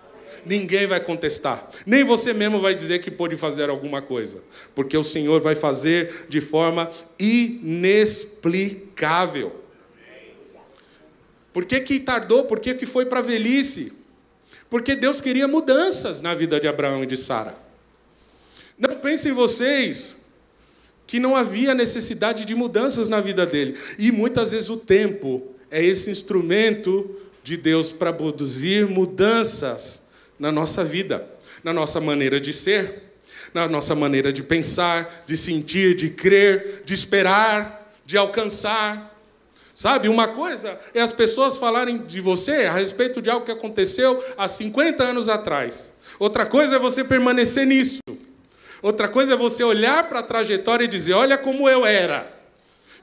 ninguém 0.45 0.87
vai 0.87 1.01
contestar. 1.01 1.71
Nem 1.87 2.05
você 2.05 2.33
mesmo 2.33 2.61
vai 2.61 2.75
dizer 2.75 3.01
que 3.01 3.11
pode 3.11 3.37
fazer 3.37 3.69
alguma 3.71 4.03
coisa. 4.03 4.43
Porque 4.75 4.97
o 4.97 5.05
Senhor 5.05 5.41
vai 5.41 5.55
fazer 5.55 6.27
de 6.29 6.41
forma 6.41 6.91
inexplicável. 7.19 9.61
Por 11.53 11.65
que, 11.65 11.81
que 11.81 12.01
tardou? 12.01 12.45
Por 12.45 12.61
que, 12.61 12.75
que 12.75 12.87
foi 12.87 13.07
para 13.07 13.21
a 13.21 13.23
velhice? 13.23 13.93
Porque 14.71 14.97
Deus 14.97 15.21
queria 15.21 15.47
mudanças 15.47 16.23
na 16.23 16.35
vida 16.35 16.59
de 16.59 16.67
Abraão 16.67 17.05
e 17.05 17.07
de 17.07 17.17
Sara. 17.17 17.57
Não 18.79 18.97
pensem 18.97 19.33
vocês 19.33 20.17
que 21.07 21.21
não 21.21 21.37
havia 21.37 21.75
necessidade 21.75 22.45
de 22.45 22.55
mudanças 22.55 23.09
na 23.09 23.21
vida 23.21 23.45
dele. 23.45 23.77
E 23.99 24.11
muitas 24.11 24.53
vezes 24.53 24.71
o 24.71 24.79
tempo 24.79 25.55
é 25.71 25.85
esse 25.85 26.11
instrumento 26.11 27.15
de 27.45 27.57
Deus 27.57 27.93
para 27.93 28.13
produzir 28.13 28.89
mudanças 28.89 30.02
na 30.39 30.51
nossa 30.51 30.83
vida, 30.83 31.27
na 31.63 31.73
nossa 31.73 32.01
maneira 32.01 32.41
de 32.41 32.53
ser, 32.53 33.13
na 33.55 33.69
nossa 33.69 33.95
maneira 33.95 34.33
de 34.33 34.43
pensar, 34.43 35.25
de 35.27 35.37
sentir, 35.37 35.95
de 35.95 36.11
crer, 36.11 36.83
de 36.85 36.95
esperar, 36.95 37.93
de 38.05 38.17
alcançar. 38.17 39.11
Sabe, 39.75 40.09
uma 40.09 40.29
coisa 40.29 40.79
é 40.95 41.01
as 41.01 41.13
pessoas 41.13 41.57
falarem 41.57 41.99
de 41.99 42.21
você 42.21 42.67
a 42.67 42.73
respeito 42.73 43.23
de 43.23 43.31
algo 43.31 43.47
que 43.47 43.53
aconteceu 43.53 44.23
há 44.37 44.47
50 44.47 45.03
anos 45.03 45.29
atrás. 45.29 45.93
Outra 46.19 46.45
coisa 46.45 46.77
é 46.77 46.79
você 46.79 47.03
permanecer 47.03 47.67
nisso. 47.67 47.99
Outra 48.83 49.09
coisa 49.09 49.35
é 49.35 49.37
você 49.37 49.63
olhar 49.63 50.09
para 50.09 50.19
a 50.19 50.23
trajetória 50.23 50.85
e 50.85 50.89
dizer: 50.89 51.15
olha 51.15 51.39
como 51.39 51.69
eu 51.69 51.87
era. 51.87 52.42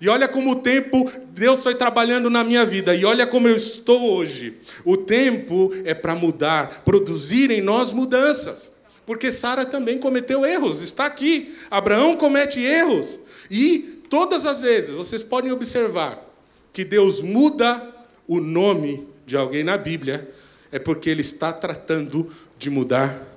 E 0.02 0.08
olha 0.08 0.28
como 0.28 0.52
o 0.52 0.56
tempo 0.62 1.12
Deus 1.32 1.62
foi 1.62 1.76
trabalhando 1.76 2.30
na 2.30 2.44
minha 2.44 2.66
vida. 2.66 2.96
E 2.96 3.04
olha 3.04 3.28
como 3.28 3.48
eu 3.48 3.56
estou 3.56 4.14
hoje. 4.14 4.58
O 4.86 4.96
tempo 4.96 5.72
é 5.84 5.94
para 5.94 6.16
mudar, 6.16 6.84
produzir 6.84 7.52
em 7.52 7.62
nós 7.62 7.92
mudanças. 7.92 8.74
Porque 9.06 9.32
Sara 9.32 9.66
também 9.66 9.98
cometeu 9.98 10.46
erros, 10.46 10.82
está 10.82 11.06
aqui. 11.06 11.56
Abraão 11.72 12.16
comete 12.16 12.60
erros. 12.60 13.20
E 13.50 14.02
todas 14.10 14.46
as 14.46 14.62
vezes, 14.62 14.92
vocês 14.92 15.24
podem 15.24 15.52
observar, 15.52 16.24
que 16.72 16.84
Deus 16.84 17.20
muda 17.20 17.96
o 18.28 18.40
nome 18.40 19.08
de 19.26 19.36
alguém 19.36 19.64
na 19.64 19.78
Bíblia, 19.78 20.30
é 20.72 20.78
porque 20.78 21.10
Ele 21.10 21.22
está 21.22 21.52
tratando 21.52 22.32
de 22.58 22.70
mudar 22.70 23.28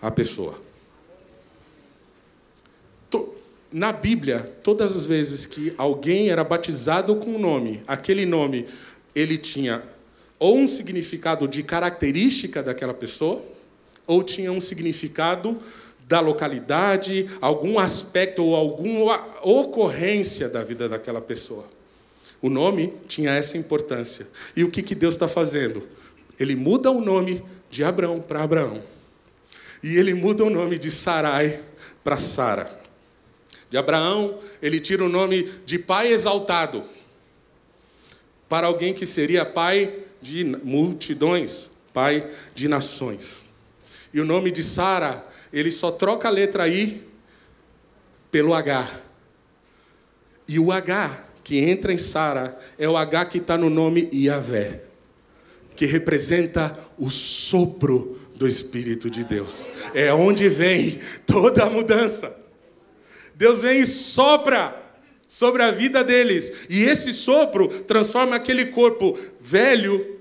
a 0.00 0.10
pessoa. 0.10 0.65
Na 3.76 3.92
Bíblia, 3.92 4.54
todas 4.62 4.96
as 4.96 5.04
vezes 5.04 5.44
que 5.44 5.74
alguém 5.76 6.30
era 6.30 6.42
batizado 6.42 7.14
com 7.16 7.32
um 7.32 7.38
nome, 7.38 7.82
aquele 7.86 8.24
nome 8.24 8.66
ele 9.14 9.36
tinha 9.36 9.82
ou 10.38 10.56
um 10.56 10.66
significado 10.66 11.46
de 11.46 11.62
característica 11.62 12.62
daquela 12.62 12.94
pessoa, 12.94 13.44
ou 14.06 14.22
tinha 14.22 14.50
um 14.50 14.62
significado 14.62 15.60
da 16.08 16.20
localidade, 16.20 17.28
algum 17.38 17.78
aspecto 17.78 18.42
ou 18.42 18.56
alguma 18.56 19.22
ocorrência 19.42 20.48
da 20.48 20.64
vida 20.64 20.88
daquela 20.88 21.20
pessoa. 21.20 21.66
O 22.40 22.48
nome 22.48 22.94
tinha 23.06 23.32
essa 23.32 23.58
importância. 23.58 24.26
E 24.56 24.64
o 24.64 24.70
que, 24.70 24.82
que 24.82 24.94
Deus 24.94 25.16
está 25.16 25.28
fazendo? 25.28 25.86
Ele 26.40 26.56
muda 26.56 26.90
o 26.90 27.02
nome 27.02 27.44
de 27.68 27.84
Abraão 27.84 28.20
para 28.20 28.42
Abraão. 28.42 28.82
E 29.82 29.98
ele 29.98 30.14
muda 30.14 30.44
o 30.44 30.48
nome 30.48 30.78
de 30.78 30.90
Sarai 30.90 31.60
para 32.02 32.16
Sara. 32.16 32.85
De 33.70 33.76
Abraão, 33.76 34.38
ele 34.62 34.80
tira 34.80 35.04
o 35.04 35.08
nome 35.08 35.42
de 35.64 35.78
pai 35.78 36.12
exaltado 36.12 36.84
para 38.48 38.66
alguém 38.66 38.94
que 38.94 39.06
seria 39.06 39.44
pai 39.44 39.92
de 40.20 40.44
multidões, 40.44 41.68
pai 41.92 42.28
de 42.54 42.68
nações. 42.68 43.42
E 44.12 44.20
o 44.20 44.24
nome 44.24 44.50
de 44.50 44.62
Sara, 44.62 45.26
ele 45.52 45.72
só 45.72 45.90
troca 45.90 46.28
a 46.28 46.30
letra 46.30 46.68
I 46.68 47.02
pelo 48.30 48.54
H. 48.54 48.88
E 50.48 50.58
o 50.58 50.70
H 50.70 51.24
que 51.42 51.58
entra 51.58 51.92
em 51.92 51.98
Sara 51.98 52.58
é 52.78 52.88
o 52.88 52.96
H 52.96 53.26
que 53.26 53.38
está 53.38 53.56
no 53.58 53.70
nome 53.70 54.08
Iavé, 54.12 54.82
que 55.74 55.86
representa 55.86 56.76
o 56.98 57.10
sopro 57.10 58.18
do 58.34 58.46
Espírito 58.46 59.10
de 59.10 59.24
Deus. 59.24 59.68
É 59.94 60.12
onde 60.12 60.48
vem 60.48 60.98
toda 61.26 61.64
a 61.64 61.70
mudança. 61.70 62.45
Deus 63.36 63.62
vem 63.62 63.82
e 63.82 63.86
sopra 63.86 64.74
sobre 65.28 65.62
a 65.62 65.70
vida 65.70 66.02
deles. 66.02 66.66
E 66.68 66.82
esse 66.82 67.12
sopro 67.12 67.68
transforma 67.68 68.36
aquele 68.36 68.66
corpo 68.66 69.18
velho 69.40 70.16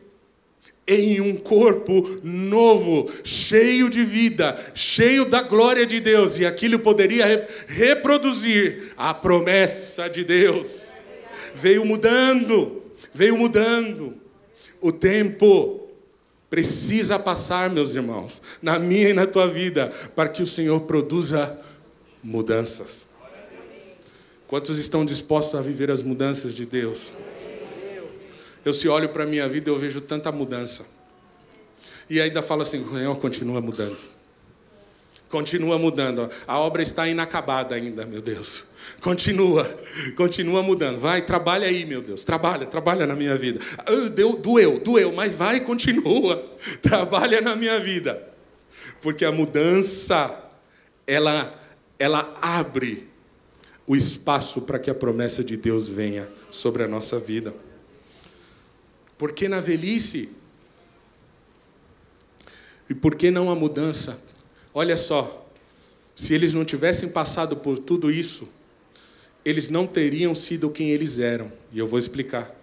em 0.87 1.19
um 1.19 1.35
corpo 1.35 2.19
novo, 2.23 3.11
cheio 3.23 3.89
de 3.89 4.03
vida, 4.03 4.55
cheio 4.75 5.25
da 5.25 5.41
glória 5.41 5.85
de 5.85 5.99
Deus. 5.99 6.37
E 6.37 6.45
aquilo 6.45 6.77
poderia 6.77 7.47
reproduzir 7.67 8.93
a 8.95 9.13
promessa 9.13 10.07
de 10.07 10.23
Deus 10.23 10.95
veio 11.55 11.85
mudando, 11.85 12.83
veio 13.13 13.37
mudando. 13.37 14.13
O 14.81 14.91
tempo 14.91 15.87
precisa 16.49 17.17
passar, 17.17 17.69
meus 17.69 17.95
irmãos, 17.95 18.41
na 18.61 18.77
minha 18.77 19.09
e 19.09 19.13
na 19.13 19.25
tua 19.25 19.47
vida, 19.47 19.91
para 20.15 20.29
que 20.29 20.43
o 20.43 20.47
Senhor 20.47 20.81
produza 20.81 21.59
mudanças. 22.25 23.05
Quantos 24.47 24.79
estão 24.79 25.05
dispostos 25.05 25.55
a 25.55 25.61
viver 25.61 25.91
as 25.91 26.01
mudanças 26.01 26.55
de 26.55 26.65
Deus? 26.65 27.13
Eu 28.63 28.73
se 28.73 28.87
olho 28.87 29.09
para 29.09 29.23
a 29.23 29.27
minha 29.27 29.47
vida, 29.47 29.69
eu 29.69 29.77
vejo 29.77 30.01
tanta 30.01 30.31
mudança. 30.31 30.85
E 32.09 32.19
ainda 32.19 32.41
falo 32.41 32.63
assim, 32.63 32.83
o 32.83 32.91
Senhor 32.91 33.15
continua 33.17 33.61
mudando. 33.61 33.97
Continua 35.29 35.77
mudando. 35.77 36.29
A 36.47 36.59
obra 36.59 36.81
está 36.81 37.07
inacabada 37.07 37.75
ainda, 37.75 38.05
meu 38.05 38.21
Deus. 38.21 38.63
Continua, 39.01 39.65
continua 40.15 40.63
mudando. 40.63 40.99
Vai, 40.99 41.23
trabalha 41.23 41.67
aí, 41.67 41.85
meu 41.85 42.01
Deus. 42.01 42.23
Trabalha, 42.23 42.65
trabalha 42.65 43.05
na 43.05 43.15
minha 43.15 43.37
vida. 43.37 43.59
Ah, 43.79 44.09
deu, 44.09 44.37
doeu, 44.37 44.79
doeu, 44.79 45.11
mas 45.11 45.33
vai, 45.33 45.59
continua. 45.59 46.43
Trabalha 46.81 47.41
na 47.41 47.55
minha 47.55 47.79
vida. 47.79 48.21
Porque 49.01 49.25
a 49.25 49.31
mudança, 49.31 50.31
ela, 51.05 51.64
ela 51.97 52.37
abre 52.41 53.07
o 53.87 53.95
espaço 53.95 54.61
para 54.61 54.79
que 54.79 54.89
a 54.89 54.95
promessa 54.95 55.43
de 55.43 55.55
Deus 55.55 55.87
venha 55.87 56.27
sobre 56.51 56.83
a 56.83 56.87
nossa 56.87 57.19
vida. 57.19 57.53
Porque 59.17 59.47
na 59.47 59.59
velhice, 59.59 60.29
e 62.89 62.93
por 62.93 63.15
que 63.15 63.31
não 63.31 63.49
a 63.49 63.55
mudança? 63.55 64.21
Olha 64.73 64.97
só, 64.97 65.47
se 66.15 66.33
eles 66.33 66.53
não 66.53 66.65
tivessem 66.65 67.09
passado 67.09 67.55
por 67.55 67.77
tudo 67.77 68.11
isso, 68.11 68.47
eles 69.43 69.69
não 69.69 69.85
teriam 69.85 70.33
sido 70.33 70.69
quem 70.69 70.89
eles 70.89 71.19
eram. 71.19 71.51
E 71.71 71.79
eu 71.79 71.87
vou 71.87 71.99
explicar. 71.99 72.53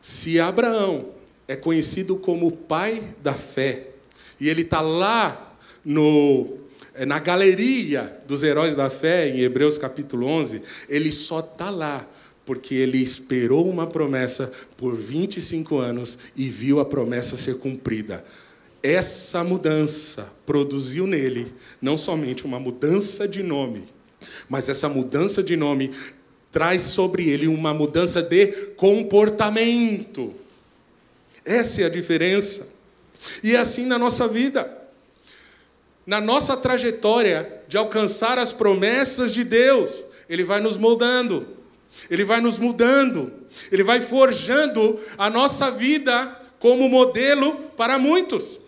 Se 0.00 0.40
Abraão 0.40 1.14
é 1.46 1.54
conhecido 1.54 2.16
como 2.16 2.48
o 2.48 2.52
pai 2.52 3.02
da 3.22 3.34
fé, 3.34 3.88
e 4.40 4.48
ele 4.48 4.62
está 4.62 4.80
lá 4.80 5.56
no, 5.84 6.59
na 7.06 7.18
galeria 7.18 8.20
dos 8.26 8.42
heróis 8.42 8.74
da 8.74 8.90
fé, 8.90 9.28
em 9.28 9.40
Hebreus 9.40 9.78
capítulo 9.78 10.26
11, 10.26 10.62
ele 10.88 11.12
só 11.12 11.40
está 11.40 11.70
lá 11.70 12.06
porque 12.44 12.74
ele 12.74 12.98
esperou 12.98 13.68
uma 13.68 13.86
promessa 13.86 14.50
por 14.76 14.96
25 14.96 15.78
anos 15.78 16.18
e 16.34 16.48
viu 16.48 16.80
a 16.80 16.84
promessa 16.84 17.36
ser 17.36 17.58
cumprida. 17.58 18.24
Essa 18.82 19.44
mudança 19.44 20.26
produziu 20.44 21.06
nele 21.06 21.52
não 21.80 21.96
somente 21.96 22.44
uma 22.44 22.58
mudança 22.58 23.28
de 23.28 23.42
nome, 23.42 23.84
mas 24.48 24.68
essa 24.68 24.88
mudança 24.88 25.42
de 25.42 25.56
nome 25.56 25.92
traz 26.50 26.82
sobre 26.82 27.28
ele 27.28 27.46
uma 27.46 27.72
mudança 27.72 28.20
de 28.22 28.48
comportamento. 28.76 30.34
Essa 31.44 31.82
é 31.82 31.84
a 31.84 31.90
diferença. 31.90 32.66
E 33.42 33.54
é 33.54 33.58
assim 33.58 33.86
na 33.86 33.98
nossa 33.98 34.26
vida. 34.26 34.79
Na 36.06 36.20
nossa 36.20 36.56
trajetória 36.56 37.62
de 37.68 37.76
alcançar 37.76 38.38
as 38.38 38.52
promessas 38.52 39.32
de 39.32 39.44
Deus, 39.44 40.04
Ele 40.28 40.42
vai 40.42 40.60
nos 40.60 40.76
moldando, 40.76 41.48
Ele 42.10 42.24
vai 42.24 42.40
nos 42.40 42.58
mudando, 42.58 43.32
Ele 43.70 43.82
vai 43.82 44.00
forjando 44.00 44.98
a 45.16 45.30
nossa 45.30 45.70
vida 45.70 46.26
como 46.58 46.88
modelo 46.88 47.54
para 47.76 47.98
muitos. 47.98 48.58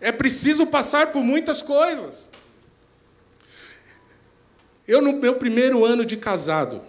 É 0.00 0.12
preciso 0.12 0.66
passar 0.66 1.08
por 1.12 1.22
muitas 1.22 1.62
coisas. 1.62 2.28
Eu, 4.86 5.02
no 5.02 5.12
meu 5.14 5.34
primeiro 5.34 5.84
ano 5.84 6.04
de 6.04 6.16
casado, 6.16 6.82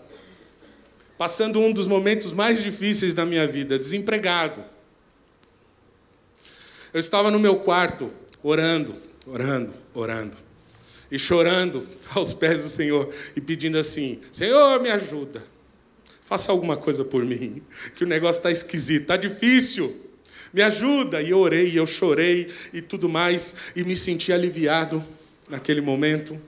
passando 1.17 1.59
um 1.59 1.73
dos 1.73 1.85
momentos 1.85 2.31
mais 2.31 2.63
difíceis 2.63 3.13
da 3.13 3.25
minha 3.25 3.45
vida, 3.45 3.77
desempregado, 3.77 4.63
eu 6.93 6.99
estava 6.99 7.29
no 7.29 7.37
meu 7.37 7.57
quarto, 7.59 8.11
orando, 8.41 8.95
orando, 9.31 9.73
orando, 9.93 10.37
e 11.11 11.17
chorando 11.17 11.87
aos 12.13 12.33
pés 12.33 12.63
do 12.63 12.69
Senhor 12.69 13.13
e 13.35 13.41
pedindo 13.41 13.77
assim: 13.77 14.19
Senhor, 14.31 14.81
me 14.81 14.89
ajuda, 14.89 15.43
faça 16.25 16.51
alguma 16.51 16.77
coisa 16.77 17.03
por 17.03 17.23
mim, 17.23 17.61
que 17.95 18.03
o 18.03 18.07
negócio 18.07 18.39
está 18.39 18.51
esquisito, 18.51 19.03
está 19.03 19.17
difícil. 19.17 20.05
Me 20.51 20.63
ajuda! 20.63 21.21
E 21.21 21.29
eu 21.29 21.37
orei, 21.37 21.77
eu 21.77 21.85
chorei 21.85 22.49
e 22.73 22.81
tudo 22.81 23.07
mais, 23.07 23.53
e 23.75 23.83
me 23.83 23.95
senti 23.95 24.33
aliviado 24.33 25.03
naquele 25.47 25.79
momento. 25.79 26.41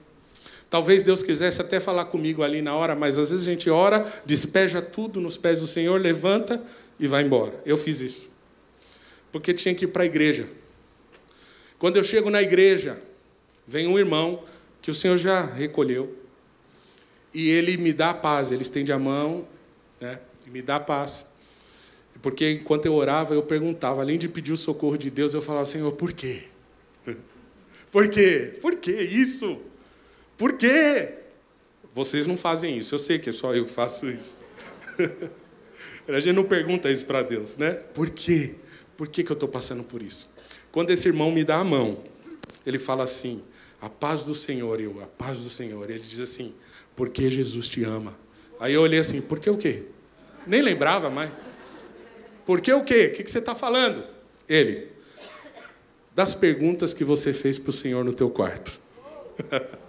Talvez 0.72 1.04
Deus 1.04 1.22
quisesse 1.22 1.62
até 1.62 1.80
falar 1.80 2.06
comigo 2.06 2.42
ali 2.42 2.62
na 2.62 2.74
hora, 2.74 2.96
mas 2.96 3.20
às 3.20 3.30
vezes 3.30 3.46
a 3.46 3.52
gente 3.52 3.70
ora, 3.70 4.12
despeja 4.26 4.82
tudo 4.82 5.22
nos 5.22 5.38
pés 5.38 5.60
do 5.60 5.68
Senhor, 5.68 6.02
levanta 6.02 6.64
e 7.00 7.08
vai 7.08 7.24
embora. 7.24 7.62
Eu 7.64 7.78
fiz 7.78 8.00
isso. 8.00 8.32
Porque 9.32 9.54
tinha 9.54 9.76
que 9.76 9.86
ir 9.86 9.90
para 9.90 10.04
a 10.04 10.06
igreja. 10.06 10.48
Quando 11.82 11.98
eu 11.98 12.04
chego 12.04 12.30
na 12.30 12.44
igreja, 12.44 13.02
vem 13.66 13.88
um 13.88 13.98
irmão 13.98 14.44
que 14.84 14.92
o 14.92 14.94
Senhor 14.94 15.18
já 15.18 15.44
recolheu. 15.44 16.16
E 17.34 17.50
ele 17.50 17.76
me 17.76 17.92
dá 17.92 18.14
paz, 18.14 18.52
ele 18.52 18.62
estende 18.62 18.92
a 18.92 19.00
mão 19.00 19.48
né, 20.00 20.20
e 20.46 20.52
me 20.52 20.62
dá 20.62 20.80
paz. 20.80 21.26
Porque 22.22 22.52
enquanto 22.52 22.86
eu 22.86 22.94
orava, 22.94 23.34
eu 23.34 23.42
perguntava, 23.42 24.02
além 24.02 24.20
de 24.20 24.30
pedir 24.30 24.52
o 24.52 24.58
socorro 24.58 24.96
de 24.96 25.10
Deus, 25.10 25.34
eu 25.34 25.42
falava, 25.42 25.66
Senhor, 25.66 25.92
por 25.94 26.14
quê? 26.14 26.44
Por 27.92 28.08
quê? 28.10 28.60
Por 28.62 28.76
que 28.76 28.92
isso? 28.92 29.60
Por 30.38 30.60
quê? 30.60 31.16
Vocês 31.96 32.28
não 32.28 32.38
fazem 32.38 32.78
isso, 32.78 32.94
eu 32.94 33.00
sei 33.00 33.18
que 33.18 33.32
é 33.32 33.34
só 33.34 33.56
eu 33.56 33.66
que 33.66 33.72
faço 33.72 34.08
isso. 34.08 34.38
A 36.08 36.20
gente 36.20 36.36
não 36.36 36.44
pergunta 36.44 36.92
isso 36.92 37.06
para 37.06 37.24
Deus, 37.24 37.58
né? 37.58 37.72
Por 37.72 38.12
quê? 38.12 38.54
Por 38.96 39.08
que, 39.08 39.24
que 39.24 39.32
eu 39.32 39.34
estou 39.34 39.50
passando 39.50 39.84
por 39.84 40.04
isso? 40.04 40.31
Quando 40.72 40.92
esse 40.92 41.08
irmão 41.08 41.32
me 41.32 41.44
dá 41.44 41.58
a 41.58 41.64
mão, 41.64 42.00
ele 42.66 42.80
fala 42.80 43.04
assim: 43.04 43.44
a 43.82 43.90
paz 43.90 44.24
do 44.24 44.36
Senhor, 44.36 44.80
eu, 44.80 45.02
a 45.02 45.08
paz 45.08 45.40
do 45.40 45.50
Senhor. 45.50 45.90
Ele 45.90 46.00
diz 46.00 46.20
assim: 46.20 46.54
porque 46.96 47.30
Jesus 47.30 47.68
te 47.68 47.84
ama. 47.84 48.18
Aí 48.60 48.74
eu 48.74 48.82
olhei 48.82 49.00
assim: 49.00 49.22
por 49.22 49.40
que 49.40 49.50
o 49.50 49.58
quê? 49.58 49.84
Nem 50.46 50.62
lembrava 50.62 51.10
mais. 51.10 51.32
Por 52.46 52.62
que 52.62 52.72
o 52.72 52.84
quê? 52.84 53.12
O 53.12 53.16
que, 53.16 53.24
que 53.24 53.32
você 53.32 53.40
está 53.40 53.56
falando? 53.56 54.04
Ele, 54.48 54.88
das 56.14 56.36
perguntas 56.36 56.94
que 56.94 57.04
você 57.04 57.34
fez 57.34 57.58
para 57.58 57.70
o 57.70 57.74
Senhor 57.74 58.04
no 58.04 58.14
teu 58.14 58.30
quarto. 58.30 58.80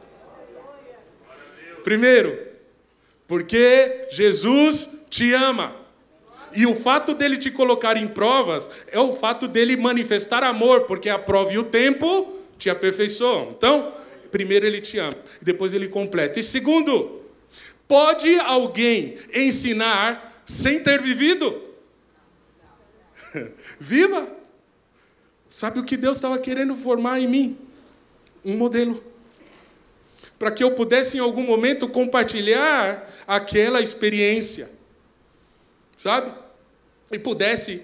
Primeiro, 1.83 2.39
porque 3.27 4.07
Jesus 4.11 4.89
te 5.11 5.33
ama. 5.33 5.82
E 6.55 6.67
o 6.67 6.75
fato 6.75 7.15
dele 7.15 7.37
te 7.37 7.51
colocar 7.51 7.97
em 7.97 8.07
provas 8.07 8.71
é 8.89 8.99
o 8.99 9.13
fato 9.13 9.49
dele 9.49 9.77
manifestar 9.77 10.43
amor, 10.43 10.83
porque 10.83 11.09
a 11.09 11.19
prova 11.19 11.53
e 11.53 11.59
o 11.59 11.65
tempo 11.65 12.37
te 12.59 12.69
aperfeiçoam. 12.69 13.51
Então, 13.57 13.93
primeiro 14.31 14.67
ele 14.67 14.81
te 14.81 14.99
ama, 14.99 15.15
depois 15.41 15.75
ele 15.75 15.89
completa. 15.89 16.41
E 16.41 16.43
segundo, 16.45 17.23
pode 17.89 18.39
alguém 18.39 19.17
ensinar 19.35 20.43
sem 20.47 20.83
ter 20.83 21.01
vivido? 21.01 21.63
Viva! 23.79 24.27
Sabe 25.49 25.79
o 25.79 25.85
que 25.85 25.97
Deus 25.97 26.17
estava 26.17 26.39
querendo 26.39 26.75
formar 26.77 27.21
em 27.21 27.29
mim? 27.29 27.59
Um 28.45 28.57
modelo. 28.57 29.03
Para 30.39 30.51
que 30.51 30.65
eu 30.65 30.73
pudesse, 30.73 31.19
em 31.19 31.21
algum 31.21 31.43
momento, 31.43 31.89
compartilhar 31.89 33.09
aquela 33.27 33.81
experiência. 33.81 34.69
Sabe? 35.97 36.33
E 37.13 37.19
pudesse 37.19 37.83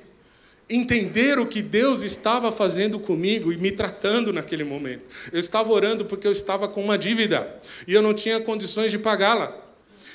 entender 0.69 1.38
o 1.38 1.47
que 1.47 1.62
Deus 1.62 2.03
estava 2.03 2.53
fazendo 2.53 2.99
comigo 3.01 3.53
e 3.53 3.57
me 3.57 3.73
tratando 3.73 4.33
naquele 4.33 4.64
momento. 4.64 5.05
Eu 5.33 5.41
estava 5.41 5.73
orando 5.73 6.05
porque 6.05 6.27
eu 6.27 6.33
estava 6.33 6.69
com 6.69 6.83
uma 6.83 6.99
dívida 6.99 7.61
e 7.87 7.95
eu 7.95 8.03
não 8.03 8.12
tinha 8.12 8.41
condições 8.41 8.91
de 8.91 8.99
pagá-la. 8.99 9.57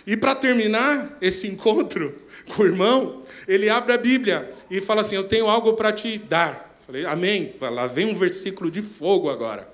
E 0.05 0.15
para 0.15 0.35
terminar 0.35 1.17
esse 1.21 1.47
encontro 1.47 2.15
com 2.55 2.63
o 2.63 2.65
irmão, 2.65 3.21
ele 3.47 3.69
abre 3.69 3.93
a 3.93 3.97
Bíblia 3.97 4.51
e 4.69 4.81
fala 4.81 5.01
assim: 5.01 5.15
Eu 5.15 5.23
tenho 5.23 5.47
algo 5.47 5.73
para 5.73 5.91
te 5.91 6.17
dar. 6.17 6.77
Falei, 6.85 7.05
Amém. 7.05 7.55
Lá 7.59 7.87
vem 7.87 8.05
um 8.05 8.15
versículo 8.15 8.69
de 8.69 8.81
fogo 8.81 9.29
agora. 9.29 9.71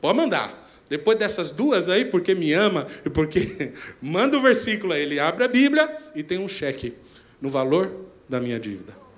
Pode 0.00 0.16
mandar. 0.16 0.67
Depois 0.88 1.18
dessas 1.18 1.50
duas 1.50 1.88
aí, 1.88 2.06
porque 2.06 2.34
me 2.34 2.52
ama 2.52 2.86
e 3.04 3.10
porque 3.10 3.72
manda 4.00 4.38
o 4.38 4.42
versículo 4.42 4.92
aí. 4.92 5.02
Ele 5.02 5.20
abre 5.20 5.44
a 5.44 5.48
Bíblia 5.48 5.94
e 6.14 6.22
tem 6.22 6.38
um 6.38 6.48
cheque 6.48 6.94
no 7.40 7.50
valor 7.50 8.06
da 8.28 8.40
minha 8.40 8.58
dívida. 8.58 8.96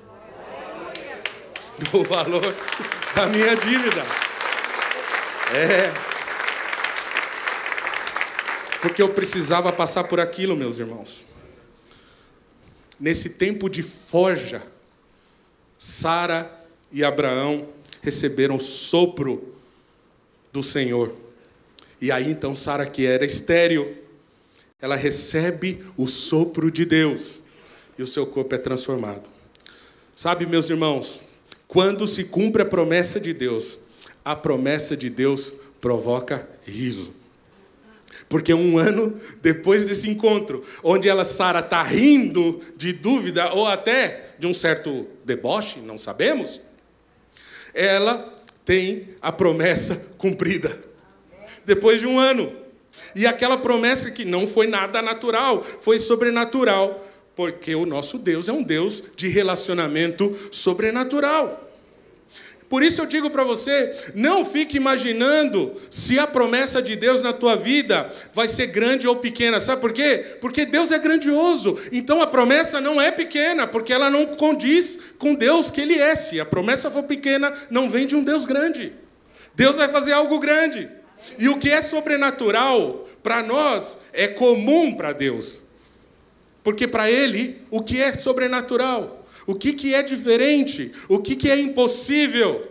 No 1.92 2.02
valor 2.04 2.54
da 3.14 3.26
minha 3.28 3.56
dívida. 3.56 4.02
É. 5.54 5.90
Porque 8.82 9.00
eu 9.00 9.08
precisava 9.08 9.72
passar 9.72 10.04
por 10.04 10.20
aquilo, 10.20 10.54
meus 10.54 10.78
irmãos. 10.78 11.24
Nesse 12.98 13.30
tempo 13.30 13.70
de 13.70 13.82
forja, 13.82 14.62
Sara 15.78 16.54
e 16.92 17.02
Abraão 17.02 17.66
receberam 18.02 18.56
o 18.56 18.60
sopro 18.60 19.54
do 20.52 20.62
Senhor. 20.62 21.14
E 22.00 22.10
aí 22.10 22.30
então 22.30 22.54
Sara, 22.54 22.86
que 22.86 23.06
era 23.06 23.24
estéril, 23.24 23.96
ela 24.80 24.96
recebe 24.96 25.84
o 25.96 26.06
sopro 26.06 26.70
de 26.70 26.84
Deus 26.84 27.40
e 27.98 28.02
o 28.02 28.06
seu 28.06 28.26
corpo 28.26 28.54
é 28.54 28.58
transformado. 28.58 29.28
Sabe, 30.16 30.46
meus 30.46 30.70
irmãos, 30.70 31.20
quando 31.68 32.08
se 32.08 32.24
cumpre 32.24 32.62
a 32.62 32.66
promessa 32.66 33.20
de 33.20 33.32
Deus, 33.32 33.80
a 34.24 34.34
promessa 34.34 34.96
de 34.96 35.10
Deus 35.10 35.52
provoca 35.80 36.48
riso. 36.64 37.14
Porque 38.28 38.52
um 38.52 38.78
ano 38.78 39.18
depois 39.42 39.86
desse 39.86 40.08
encontro, 40.08 40.64
onde 40.82 41.08
ela, 41.08 41.24
Sara, 41.24 41.60
está 41.60 41.82
rindo 41.82 42.60
de 42.76 42.92
dúvida 42.92 43.52
ou 43.52 43.66
até 43.66 44.34
de 44.38 44.46
um 44.46 44.54
certo 44.54 45.06
deboche, 45.24 45.80
não 45.80 45.98
sabemos, 45.98 46.60
ela 47.74 48.36
tem 48.64 49.08
a 49.20 49.30
promessa 49.30 49.96
cumprida. 50.16 50.89
Depois 51.70 52.00
de 52.00 52.06
um 52.08 52.18
ano. 52.18 52.52
E 53.14 53.28
aquela 53.28 53.56
promessa 53.56 54.10
que 54.10 54.24
não 54.24 54.44
foi 54.44 54.66
nada 54.66 55.00
natural, 55.00 55.62
foi 55.62 56.00
sobrenatural, 56.00 57.06
porque 57.36 57.76
o 57.76 57.86
nosso 57.86 58.18
Deus 58.18 58.48
é 58.48 58.52
um 58.52 58.60
Deus 58.60 59.04
de 59.14 59.28
relacionamento 59.28 60.36
sobrenatural. 60.50 61.68
Por 62.68 62.82
isso 62.82 63.00
eu 63.00 63.06
digo 63.06 63.30
para 63.30 63.44
você, 63.44 63.96
não 64.16 64.44
fique 64.44 64.78
imaginando 64.78 65.76
se 65.88 66.18
a 66.18 66.26
promessa 66.26 66.82
de 66.82 66.96
Deus 66.96 67.22
na 67.22 67.32
tua 67.32 67.54
vida 67.54 68.12
vai 68.32 68.48
ser 68.48 68.66
grande 68.66 69.06
ou 69.06 69.14
pequena. 69.14 69.60
Sabe 69.60 69.80
por 69.80 69.92
quê? 69.92 70.38
Porque 70.40 70.66
Deus 70.66 70.90
é 70.90 70.98
grandioso. 70.98 71.78
Então 71.92 72.20
a 72.20 72.26
promessa 72.26 72.80
não 72.80 73.00
é 73.00 73.12
pequena, 73.12 73.64
porque 73.64 73.92
ela 73.92 74.10
não 74.10 74.26
condiz 74.26 74.98
com 75.18 75.36
Deus 75.36 75.70
que 75.70 75.80
ele 75.80 75.98
é. 76.00 76.16
Se 76.16 76.40
a 76.40 76.44
promessa 76.44 76.90
for 76.90 77.04
pequena, 77.04 77.52
não 77.70 77.88
vem 77.88 78.08
de 78.08 78.16
um 78.16 78.24
Deus 78.24 78.44
grande. 78.44 78.92
Deus 79.54 79.76
vai 79.76 79.86
fazer 79.86 80.12
algo 80.12 80.40
grande. 80.40 80.98
E 81.38 81.48
o 81.48 81.58
que 81.58 81.70
é 81.70 81.82
sobrenatural 81.82 83.06
para 83.22 83.42
nós 83.42 83.98
é 84.12 84.28
comum 84.28 84.94
para 84.94 85.12
Deus. 85.12 85.60
Porque 86.62 86.86
para 86.86 87.10
ele, 87.10 87.62
o 87.70 87.82
que 87.82 88.00
é 88.00 88.14
sobrenatural 88.14 89.20
o 89.50 89.54
que, 89.56 89.72
que 89.72 89.94
é 89.94 90.02
diferente? 90.02 90.92
O 91.08 91.18
que, 91.18 91.34
que 91.34 91.50
é 91.50 91.58
impossível? 91.58 92.68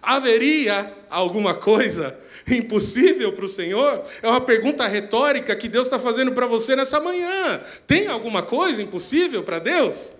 Haveria 0.00 0.94
alguma 1.10 1.54
coisa 1.54 2.16
impossível 2.46 3.32
para 3.32 3.44
o 3.44 3.48
Senhor? 3.48 4.04
É 4.22 4.28
uma 4.28 4.40
pergunta 4.40 4.86
retórica 4.86 5.56
que 5.56 5.68
Deus 5.68 5.88
está 5.88 5.98
fazendo 5.98 6.30
para 6.30 6.46
você 6.46 6.76
nessa 6.76 7.00
manhã. 7.00 7.60
Tem 7.84 8.06
alguma 8.06 8.42
coisa 8.42 8.80
impossível 8.80 9.42
para 9.42 9.58
Deus? 9.58 10.12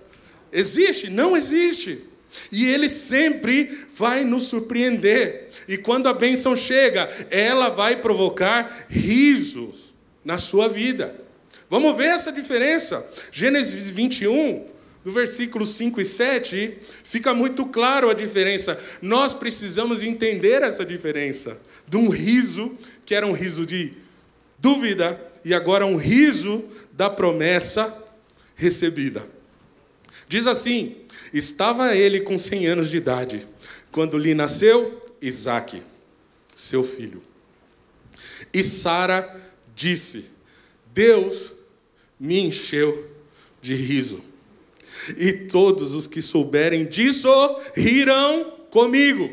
Existe? 0.50 1.10
Não 1.10 1.36
existe. 1.36 2.02
E 2.50 2.66
Ele 2.66 2.88
sempre 2.88 3.86
vai 3.94 4.24
nos 4.24 4.44
surpreender. 4.44 5.48
E 5.68 5.76
quando 5.76 6.08
a 6.08 6.12
bênção 6.12 6.56
chega, 6.56 7.08
ela 7.30 7.68
vai 7.68 7.96
provocar 7.96 8.86
risos 8.88 9.94
na 10.24 10.38
sua 10.38 10.68
vida. 10.68 11.14
Vamos 11.68 11.96
ver 11.96 12.08
essa 12.08 12.30
diferença. 12.30 13.04
Gênesis 13.32 13.88
21, 13.90 14.66
do 15.02 15.12
versículo 15.12 15.66
5 15.66 16.00
e 16.00 16.04
7, 16.04 16.78
fica 17.02 17.34
muito 17.34 17.66
claro 17.66 18.08
a 18.08 18.14
diferença. 18.14 18.78
Nós 19.02 19.32
precisamos 19.32 20.02
entender 20.02 20.62
essa 20.62 20.84
diferença. 20.84 21.58
De 21.86 21.96
um 21.96 22.08
riso, 22.08 22.76
que 23.04 23.14
era 23.14 23.26
um 23.26 23.32
riso 23.32 23.66
de 23.66 23.92
dúvida, 24.58 25.20
e 25.44 25.52
agora 25.52 25.84
um 25.84 25.96
riso 25.96 26.64
da 26.92 27.10
promessa 27.10 27.94
recebida. 28.54 29.26
Diz 30.28 30.46
assim: 30.46 30.96
Estava 31.34 31.96
ele 31.96 32.20
com 32.20 32.38
100 32.38 32.66
anos 32.68 32.90
de 32.90 32.96
idade, 32.96 33.44
quando 33.90 34.16
lhe 34.16 34.34
nasceu 34.34 35.04
Isaque, 35.20 35.82
seu 36.54 36.84
filho. 36.84 37.20
E 38.52 38.62
Sara 38.62 39.40
disse: 39.74 40.26
Deus 40.94 41.52
me 42.20 42.38
encheu 42.38 43.10
de 43.60 43.74
riso 43.74 44.22
e 45.16 45.32
todos 45.32 45.92
os 45.92 46.06
que 46.06 46.22
souberem 46.22 46.84
disso 46.84 47.28
rirão 47.74 48.52
comigo. 48.70 49.28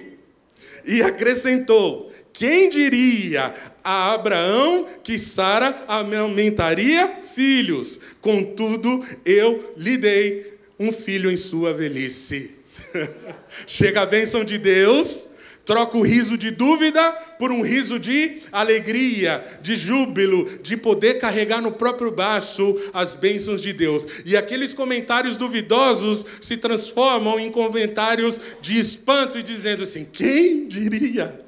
E 0.86 1.02
acrescentou: 1.04 2.12
Quem 2.34 2.70
diria 2.70 3.54
a 3.84 4.14
Abraão 4.14 4.88
que 5.04 5.20
Sara 5.20 5.86
amamentaria 5.88 7.08
filhos? 7.36 7.99
Contudo, 8.20 9.06
eu 9.24 9.74
lhe 9.78 9.97
dei 9.97 10.51
um 10.82 10.91
filho 10.91 11.29
em 11.29 11.38
sua 11.38 11.73
velhice. 11.73 12.51
Chega 13.67 14.01
a 14.01 14.05
bênção 14.05 14.43
de 14.43 14.57
Deus, 14.57 15.27
Troca 15.63 15.95
o 15.95 16.01
riso 16.01 16.38
de 16.38 16.49
dúvida 16.49 17.11
por 17.38 17.51
um 17.51 17.61
riso 17.61 17.99
de 17.99 18.41
alegria, 18.51 19.45
de 19.61 19.75
júbilo, 19.75 20.49
de 20.63 20.75
poder 20.75 21.19
carregar 21.19 21.61
no 21.61 21.71
próprio 21.71 22.09
braço 22.09 22.75
as 22.93 23.13
bênçãos 23.13 23.61
de 23.61 23.71
Deus. 23.71 24.07
E 24.25 24.36
aqueles 24.36 24.73
comentários 24.73 25.38
duvidosos 25.38 26.25
se 26.41 26.57
transformam 26.57 27.39
em 27.39 27.51
comentários 27.51 28.41
de 28.59 28.79
espanto 28.79 29.38
e 29.38 29.43
dizendo 29.43 29.84
assim: 29.84 30.03
quem 30.03 30.67
diria? 30.67 31.39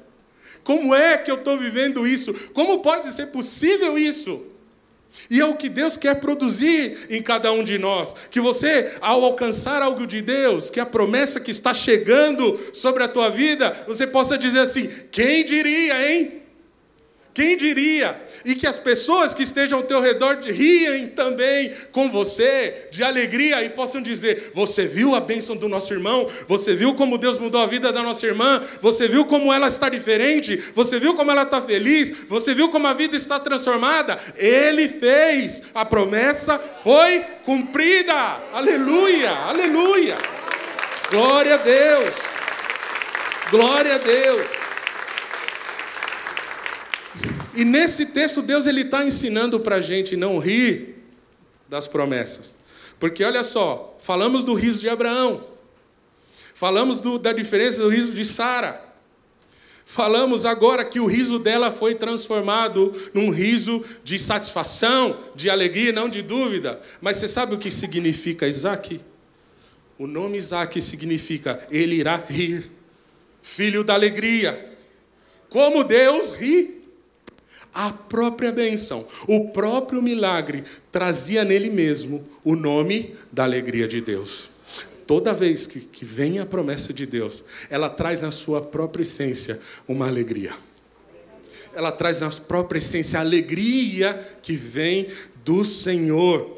Como 0.62 0.94
é 0.94 1.18
que 1.18 1.30
eu 1.30 1.36
estou 1.36 1.58
vivendo 1.58 2.06
isso? 2.06 2.32
Como 2.54 2.80
pode 2.80 3.12
ser 3.12 3.26
possível 3.26 3.98
isso? 3.98 4.53
E 5.30 5.40
é 5.40 5.44
o 5.44 5.56
que 5.56 5.68
Deus 5.68 5.96
quer 5.96 6.20
produzir 6.20 7.06
em 7.10 7.22
cada 7.22 7.50
um 7.52 7.64
de 7.64 7.78
nós. 7.78 8.14
Que 8.30 8.40
você, 8.40 8.96
ao 9.00 9.24
alcançar 9.24 9.82
algo 9.82 10.06
de 10.06 10.20
Deus, 10.20 10.70
que 10.70 10.80
a 10.80 10.86
promessa 10.86 11.40
que 11.40 11.50
está 11.50 11.72
chegando 11.72 12.60
sobre 12.72 13.02
a 13.02 13.08
tua 13.08 13.30
vida, 13.30 13.84
você 13.86 14.06
possa 14.06 14.36
dizer 14.38 14.60
assim: 14.60 14.88
quem 15.10 15.44
diria, 15.44 16.12
hein? 16.12 16.43
Quem 17.34 17.56
diria? 17.56 18.16
E 18.44 18.54
que 18.54 18.64
as 18.64 18.78
pessoas 18.78 19.34
que 19.34 19.42
estejam 19.42 19.78
ao 19.78 19.84
teu 19.84 20.00
redor 20.00 20.38
riem 20.40 21.08
também 21.08 21.74
com 21.90 22.08
você, 22.08 22.88
de 22.92 23.02
alegria, 23.02 23.60
e 23.64 23.70
possam 23.70 24.00
dizer: 24.00 24.52
Você 24.54 24.86
viu 24.86 25.16
a 25.16 25.20
bênção 25.20 25.56
do 25.56 25.68
nosso 25.68 25.92
irmão? 25.92 26.30
Você 26.46 26.76
viu 26.76 26.94
como 26.94 27.18
Deus 27.18 27.36
mudou 27.38 27.60
a 27.60 27.66
vida 27.66 27.92
da 27.92 28.04
nossa 28.04 28.24
irmã? 28.24 28.62
Você 28.80 29.08
viu 29.08 29.24
como 29.24 29.52
ela 29.52 29.66
está 29.66 29.88
diferente? 29.88 30.56
Você 30.76 31.00
viu 31.00 31.14
como 31.14 31.32
ela 31.32 31.42
está 31.42 31.60
feliz? 31.60 32.14
Você 32.28 32.54
viu 32.54 32.68
como 32.68 32.86
a 32.86 32.92
vida 32.92 33.16
está 33.16 33.40
transformada? 33.40 34.16
Ele 34.36 34.88
fez, 34.88 35.64
a 35.74 35.84
promessa 35.84 36.56
foi 36.84 37.20
cumprida. 37.44 38.14
Aleluia, 38.52 39.30
aleluia. 39.30 40.16
Glória 41.10 41.54
a 41.54 41.58
Deus. 41.58 42.14
Glória 43.50 43.96
a 43.96 43.98
Deus. 43.98 44.46
E 47.56 47.64
nesse 47.64 48.06
texto, 48.06 48.42
Deus 48.42 48.66
está 48.66 49.04
ensinando 49.04 49.60
para 49.60 49.76
a 49.76 49.80
gente 49.80 50.16
não 50.16 50.38
rir 50.38 50.96
das 51.68 51.86
promessas. 51.86 52.56
Porque 52.98 53.22
olha 53.22 53.42
só, 53.42 53.96
falamos 54.00 54.44
do 54.44 54.54
riso 54.54 54.80
de 54.80 54.88
Abraão, 54.88 55.44
falamos 56.54 56.98
do, 56.98 57.18
da 57.18 57.32
diferença 57.32 57.82
do 57.82 57.88
riso 57.88 58.14
de 58.16 58.24
Sara, 58.24 58.82
falamos 59.84 60.46
agora 60.46 60.84
que 60.84 60.98
o 60.98 61.06
riso 61.06 61.38
dela 61.38 61.70
foi 61.70 61.94
transformado 61.94 62.92
num 63.12 63.30
riso 63.30 63.84
de 64.02 64.18
satisfação, 64.18 65.16
de 65.34 65.50
alegria, 65.50 65.92
não 65.92 66.08
de 66.08 66.22
dúvida. 66.22 66.80
Mas 67.00 67.18
você 67.18 67.28
sabe 67.28 67.54
o 67.54 67.58
que 67.58 67.70
significa 67.70 68.48
Isaac? 68.48 69.00
O 69.98 70.06
nome 70.06 70.38
Isaac 70.38 70.80
significa 70.80 71.64
ele 71.70 71.96
irá 71.96 72.16
rir, 72.16 72.70
filho 73.42 73.84
da 73.84 73.94
alegria. 73.94 74.74
Como 75.48 75.84
Deus 75.84 76.34
ri 76.34 76.73
a 77.74 77.90
própria 77.90 78.52
bênção, 78.52 79.06
o 79.26 79.48
próprio 79.48 80.00
milagre 80.00 80.64
trazia 80.92 81.44
nele 81.44 81.70
mesmo 81.70 82.24
o 82.44 82.54
nome 82.54 83.14
da 83.32 83.42
alegria 83.42 83.88
de 83.88 84.00
Deus. 84.00 84.48
Toda 85.06 85.34
vez 85.34 85.66
que, 85.66 85.80
que 85.80 86.04
vem 86.04 86.38
a 86.38 86.46
promessa 86.46 86.92
de 86.92 87.04
Deus, 87.04 87.44
ela 87.68 87.90
traz 87.90 88.22
na 88.22 88.30
sua 88.30 88.62
própria 88.62 89.02
essência 89.02 89.60
uma 89.86 90.06
alegria. 90.06 90.54
Ela 91.74 91.90
traz 91.90 92.20
na 92.20 92.30
própria 92.30 92.78
essência 92.78 93.18
a 93.18 93.22
alegria 93.22 94.38
que 94.40 94.54
vem 94.54 95.08
do 95.44 95.64
Senhor. 95.64 96.53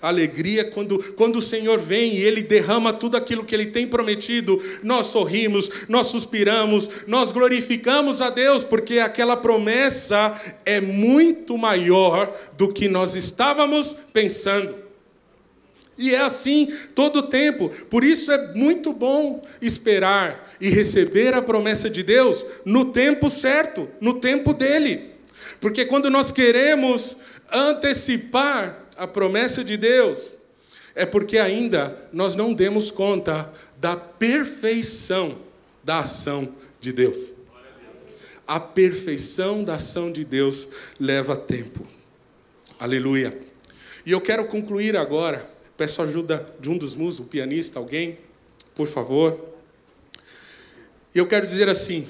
Alegria 0.00 0.64
quando, 0.70 0.98
quando 1.14 1.36
o 1.36 1.42
Senhor 1.42 1.78
vem 1.78 2.16
e 2.16 2.22
Ele 2.22 2.42
derrama 2.42 2.92
tudo 2.92 3.16
aquilo 3.16 3.44
que 3.44 3.54
Ele 3.54 3.66
tem 3.66 3.86
prometido, 3.86 4.62
nós 4.82 5.08
sorrimos, 5.08 5.70
nós 5.88 6.08
suspiramos, 6.08 6.88
nós 7.06 7.30
glorificamos 7.30 8.20
a 8.20 8.30
Deus, 8.30 8.62
porque 8.62 8.98
aquela 8.98 9.36
promessa 9.36 10.34
é 10.64 10.80
muito 10.80 11.56
maior 11.56 12.34
do 12.56 12.72
que 12.72 12.88
nós 12.88 13.14
estávamos 13.14 13.96
pensando. 14.12 14.86
E 15.98 16.14
é 16.14 16.20
assim 16.20 16.70
todo 16.94 17.20
o 17.20 17.22
tempo. 17.22 17.70
Por 17.88 18.04
isso 18.04 18.30
é 18.30 18.52
muito 18.54 18.92
bom 18.92 19.42
esperar 19.62 20.54
e 20.60 20.68
receber 20.68 21.32
a 21.34 21.40
promessa 21.40 21.88
de 21.88 22.02
Deus 22.02 22.44
no 22.64 22.92
tempo 22.92 23.30
certo, 23.30 23.88
no 24.00 24.20
tempo 24.20 24.52
dele. 24.52 25.12
Porque 25.60 25.86
quando 25.86 26.10
nós 26.10 26.30
queremos 26.30 27.16
antecipar 27.50 28.85
a 28.96 29.06
promessa 29.06 29.62
de 29.62 29.76
Deus, 29.76 30.34
é 30.94 31.04
porque 31.04 31.38
ainda 31.38 32.08
nós 32.12 32.34
não 32.34 32.54
demos 32.54 32.90
conta 32.90 33.52
da 33.78 33.96
perfeição 33.96 35.38
da 35.84 36.00
ação 36.00 36.54
de 36.80 36.92
Deus. 36.92 37.32
A 38.46 38.58
perfeição 38.58 39.62
da 39.62 39.74
ação 39.74 40.10
de 40.10 40.24
Deus 40.24 40.68
leva 40.98 41.36
tempo. 41.36 41.86
Aleluia. 42.78 43.36
E 44.04 44.12
eu 44.12 44.20
quero 44.20 44.46
concluir 44.46 44.96
agora. 44.96 45.50
Peço 45.76 46.00
ajuda 46.00 46.46
de 46.58 46.70
um 46.70 46.78
dos 46.78 46.94
músicos, 46.94 47.26
um 47.26 47.28
pianista, 47.28 47.78
alguém, 47.78 48.18
por 48.74 48.86
favor. 48.86 49.54
E 51.14 51.18
eu 51.18 51.26
quero 51.26 51.44
dizer 51.44 51.68
assim: 51.68 52.06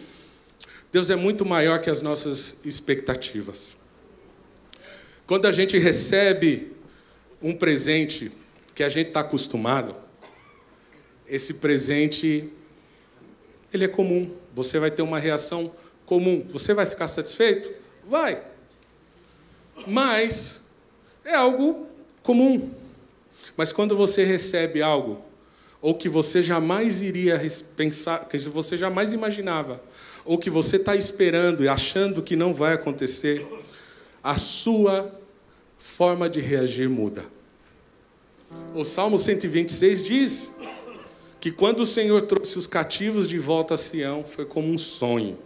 Deus 0.93 1.11
é 1.11 1.17
muito 1.17 1.45
maior 1.45 1.81
que 1.81 1.91
as 1.91 2.03
nossas 2.03 2.57
expectativas. 2.65 3.77
Quando 5.27 5.47
a 5.47 5.53
gente 5.53 5.77
recebe 5.79 6.76
um 7.43 7.55
presente 7.55 8.33
que 8.75 8.83
a 8.83 8.89
gente 8.89 9.09
está 9.09 9.21
acostumado, 9.21 9.95
esse 11.29 11.55
presente 11.55 12.51
ele 13.73 13.85
é 13.85 13.89
comum. 13.89 14.35
Você 14.55 14.79
vai 14.79 14.91
ter 14.91 15.03
uma 15.03 15.19
reação 15.19 15.73
comum. 16.05 16.47
Você 16.51 16.73
vai 16.73 16.87
ficar 16.87 17.09
satisfeito? 17.09 17.73
Vai. 18.09 18.43
Mas 19.87 20.61
é 21.25 21.35
algo 21.35 21.87
comum. 22.23 22.71
Mas 23.57 23.73
quando 23.73 23.97
você 23.97 24.25
recebe 24.25 24.83
algo 24.83 25.25
ou 25.81 25.95
que 25.95 26.09
você 26.09 26.43
jamais 26.43 27.01
iria 27.01 27.41
pensar, 27.77 28.27
que 28.29 28.39
você 28.39 28.77
jamais 28.77 29.13
imaginava, 29.13 29.81
ou 30.25 30.39
que 30.39 30.51
você 30.51 30.77
está 30.77 30.97
esperando 30.97 31.63
e 31.63 31.69
achando 31.69 32.23
que 32.23 32.35
não 32.35 32.53
vai 32.53 32.73
acontecer, 32.73 33.47
a 34.23 34.37
sua 34.37 35.15
forma 35.87 36.29
de 36.29 36.41
reagir 36.41 36.91
muda. 36.91 37.25
O 38.75 38.85
Salmo 38.85 39.17
126 39.17 40.03
diz 40.03 40.53
que 41.41 41.51
quando 41.51 41.81
o 41.81 41.87
Senhor 41.87 42.23
trouxe 42.23 42.59
os 42.59 42.67
cativos 42.67 43.29
de 43.29 43.39
volta 43.39 43.75
a 43.75 43.79
Sião, 43.79 44.25
foi 44.25 44.45
como 44.45 44.69
um 44.69 44.77
sonho. 44.77 45.39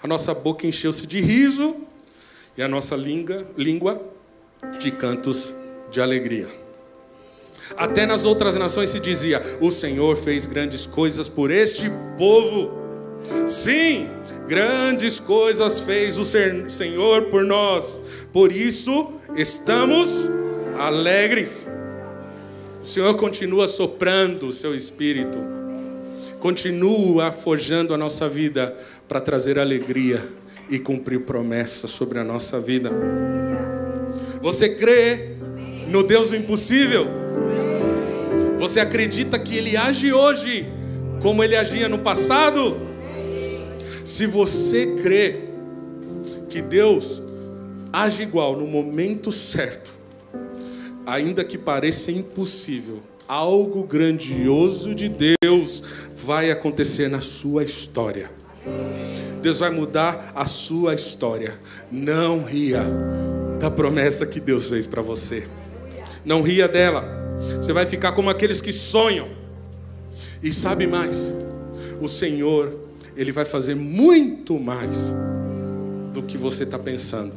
A 0.00 0.06
nossa 0.06 0.32
boca 0.34 0.66
encheu-se 0.66 1.06
de 1.06 1.20
riso 1.20 1.74
e 2.56 2.62
a 2.62 2.68
nossa 2.68 2.94
língua, 2.94 3.44
língua 3.56 4.00
de 4.78 4.92
cantos 4.92 5.52
de 5.90 6.00
alegria. 6.00 6.48
Até 7.76 8.06
nas 8.06 8.24
outras 8.24 8.54
nações 8.54 8.90
se 8.90 9.00
dizia: 9.00 9.42
O 9.60 9.72
Senhor 9.72 10.16
fez 10.16 10.46
grandes 10.46 10.86
coisas 10.86 11.28
por 11.28 11.50
este 11.50 11.90
povo. 12.16 12.70
Sim, 13.48 14.08
grandes 14.48 15.18
coisas 15.18 15.80
fez 15.80 16.18
o 16.18 16.24
Senhor 16.24 17.26
por 17.26 17.44
nós. 17.44 18.00
Por 18.32 18.52
isso 18.52 19.14
estamos 19.36 20.28
alegres. 20.78 21.66
O 22.82 22.86
Senhor 22.86 23.16
continua 23.16 23.66
soprando 23.66 24.46
o 24.48 24.52
seu 24.52 24.74
espírito, 24.74 25.38
continua 26.38 27.32
forjando 27.32 27.92
a 27.92 27.98
nossa 27.98 28.28
vida 28.28 28.76
para 29.08 29.20
trazer 29.20 29.58
alegria 29.58 30.22
e 30.70 30.78
cumprir 30.78 31.20
promessas 31.20 31.90
sobre 31.90 32.18
a 32.18 32.24
nossa 32.24 32.60
vida. 32.60 32.90
Você 34.40 34.68
crê 34.76 35.30
no 35.88 36.04
Deus 36.04 36.30
do 36.30 36.36
impossível? 36.36 37.06
Você 38.58 38.78
acredita 38.78 39.38
que 39.38 39.56
Ele 39.56 39.76
age 39.76 40.12
hoje 40.12 40.66
como 41.20 41.42
Ele 41.42 41.56
agia 41.56 41.88
no 41.88 41.98
passado? 41.98 42.85
Se 44.06 44.24
você 44.24 44.94
crê 45.02 45.40
que 46.48 46.62
Deus 46.62 47.20
age 47.92 48.22
igual 48.22 48.56
no 48.56 48.64
momento 48.64 49.32
certo, 49.32 49.90
ainda 51.04 51.42
que 51.42 51.58
pareça 51.58 52.12
impossível, 52.12 53.00
algo 53.26 53.82
grandioso 53.82 54.94
de 54.94 55.10
Deus 55.42 55.82
vai 56.24 56.52
acontecer 56.52 57.08
na 57.08 57.20
sua 57.20 57.64
história. 57.64 58.30
Deus 59.42 59.58
vai 59.58 59.70
mudar 59.70 60.32
a 60.36 60.46
sua 60.46 60.94
história. 60.94 61.58
Não 61.90 62.44
ria 62.44 62.84
da 63.58 63.72
promessa 63.72 64.24
que 64.24 64.38
Deus 64.38 64.68
fez 64.68 64.86
para 64.86 65.02
você. 65.02 65.48
Não 66.24 66.42
ria 66.42 66.68
dela. 66.68 67.04
Você 67.56 67.72
vai 67.72 67.84
ficar 67.84 68.12
como 68.12 68.30
aqueles 68.30 68.62
que 68.62 68.72
sonham. 68.72 69.28
E 70.40 70.54
sabe 70.54 70.86
mais? 70.86 71.34
O 72.00 72.08
Senhor, 72.08 72.85
Ele 73.16 73.32
vai 73.32 73.44
fazer 73.44 73.74
muito 73.74 74.58
mais 74.58 75.10
do 76.12 76.22
que 76.22 76.36
você 76.36 76.64
está 76.64 76.78
pensando. 76.78 77.32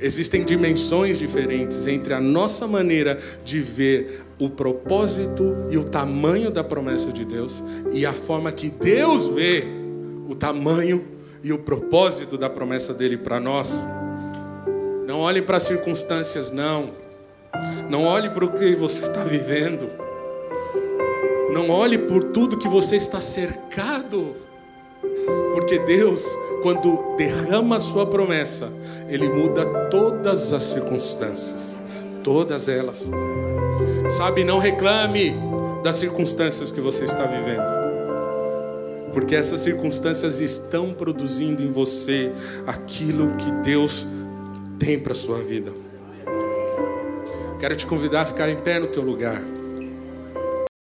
Existem 0.00 0.44
dimensões 0.44 1.18
diferentes 1.18 1.86
entre 1.86 2.12
a 2.12 2.20
nossa 2.20 2.66
maneira 2.66 3.20
de 3.44 3.60
ver 3.60 4.22
o 4.38 4.50
propósito 4.50 5.54
e 5.70 5.78
o 5.78 5.84
tamanho 5.84 6.50
da 6.50 6.64
promessa 6.64 7.12
de 7.12 7.24
Deus 7.24 7.62
e 7.92 8.04
a 8.04 8.12
forma 8.12 8.50
que 8.50 8.68
Deus 8.68 9.28
vê 9.28 9.64
o 10.28 10.34
tamanho 10.34 11.04
e 11.44 11.52
o 11.52 11.58
propósito 11.58 12.36
da 12.36 12.50
promessa 12.50 12.92
dele 12.92 13.16
para 13.16 13.38
nós. 13.38 13.80
Não 15.06 15.20
olhe 15.20 15.42
para 15.42 15.58
as 15.58 15.64
circunstâncias, 15.64 16.50
não. 16.50 16.90
Não 17.88 18.04
olhe 18.04 18.30
para 18.30 18.44
o 18.44 18.52
que 18.52 18.74
você 18.74 19.02
está 19.02 19.22
vivendo. 19.22 19.88
Não 21.52 21.70
olhe 21.70 21.98
por 21.98 22.24
tudo 22.24 22.56
que 22.56 22.66
você 22.66 22.96
está 22.96 23.20
cercado. 23.20 24.34
Porque 25.52 25.78
Deus, 25.78 26.24
quando 26.62 27.16
derrama 27.16 27.76
a 27.76 27.80
sua 27.80 28.06
promessa, 28.06 28.68
Ele 29.08 29.28
muda 29.28 29.64
todas 29.90 30.52
as 30.52 30.62
circunstâncias. 30.64 31.76
Todas 32.22 32.68
elas. 32.68 33.10
Sabe, 34.10 34.44
não 34.44 34.58
reclame 34.58 35.34
das 35.82 35.96
circunstâncias 35.96 36.70
que 36.70 36.80
você 36.80 37.04
está 37.04 37.24
vivendo. 37.24 37.82
Porque 39.12 39.36
essas 39.36 39.60
circunstâncias 39.60 40.40
estão 40.40 40.92
produzindo 40.92 41.62
em 41.62 41.70
você 41.70 42.32
aquilo 42.66 43.34
que 43.36 43.50
Deus 43.62 44.06
tem 44.78 44.98
para 44.98 45.14
sua 45.14 45.38
vida. 45.38 45.72
Quero 47.60 47.76
te 47.76 47.86
convidar 47.86 48.22
a 48.22 48.24
ficar 48.24 48.48
em 48.48 48.56
pé 48.56 48.78
no 48.78 48.86
teu 48.86 49.02
lugar. 49.02 49.40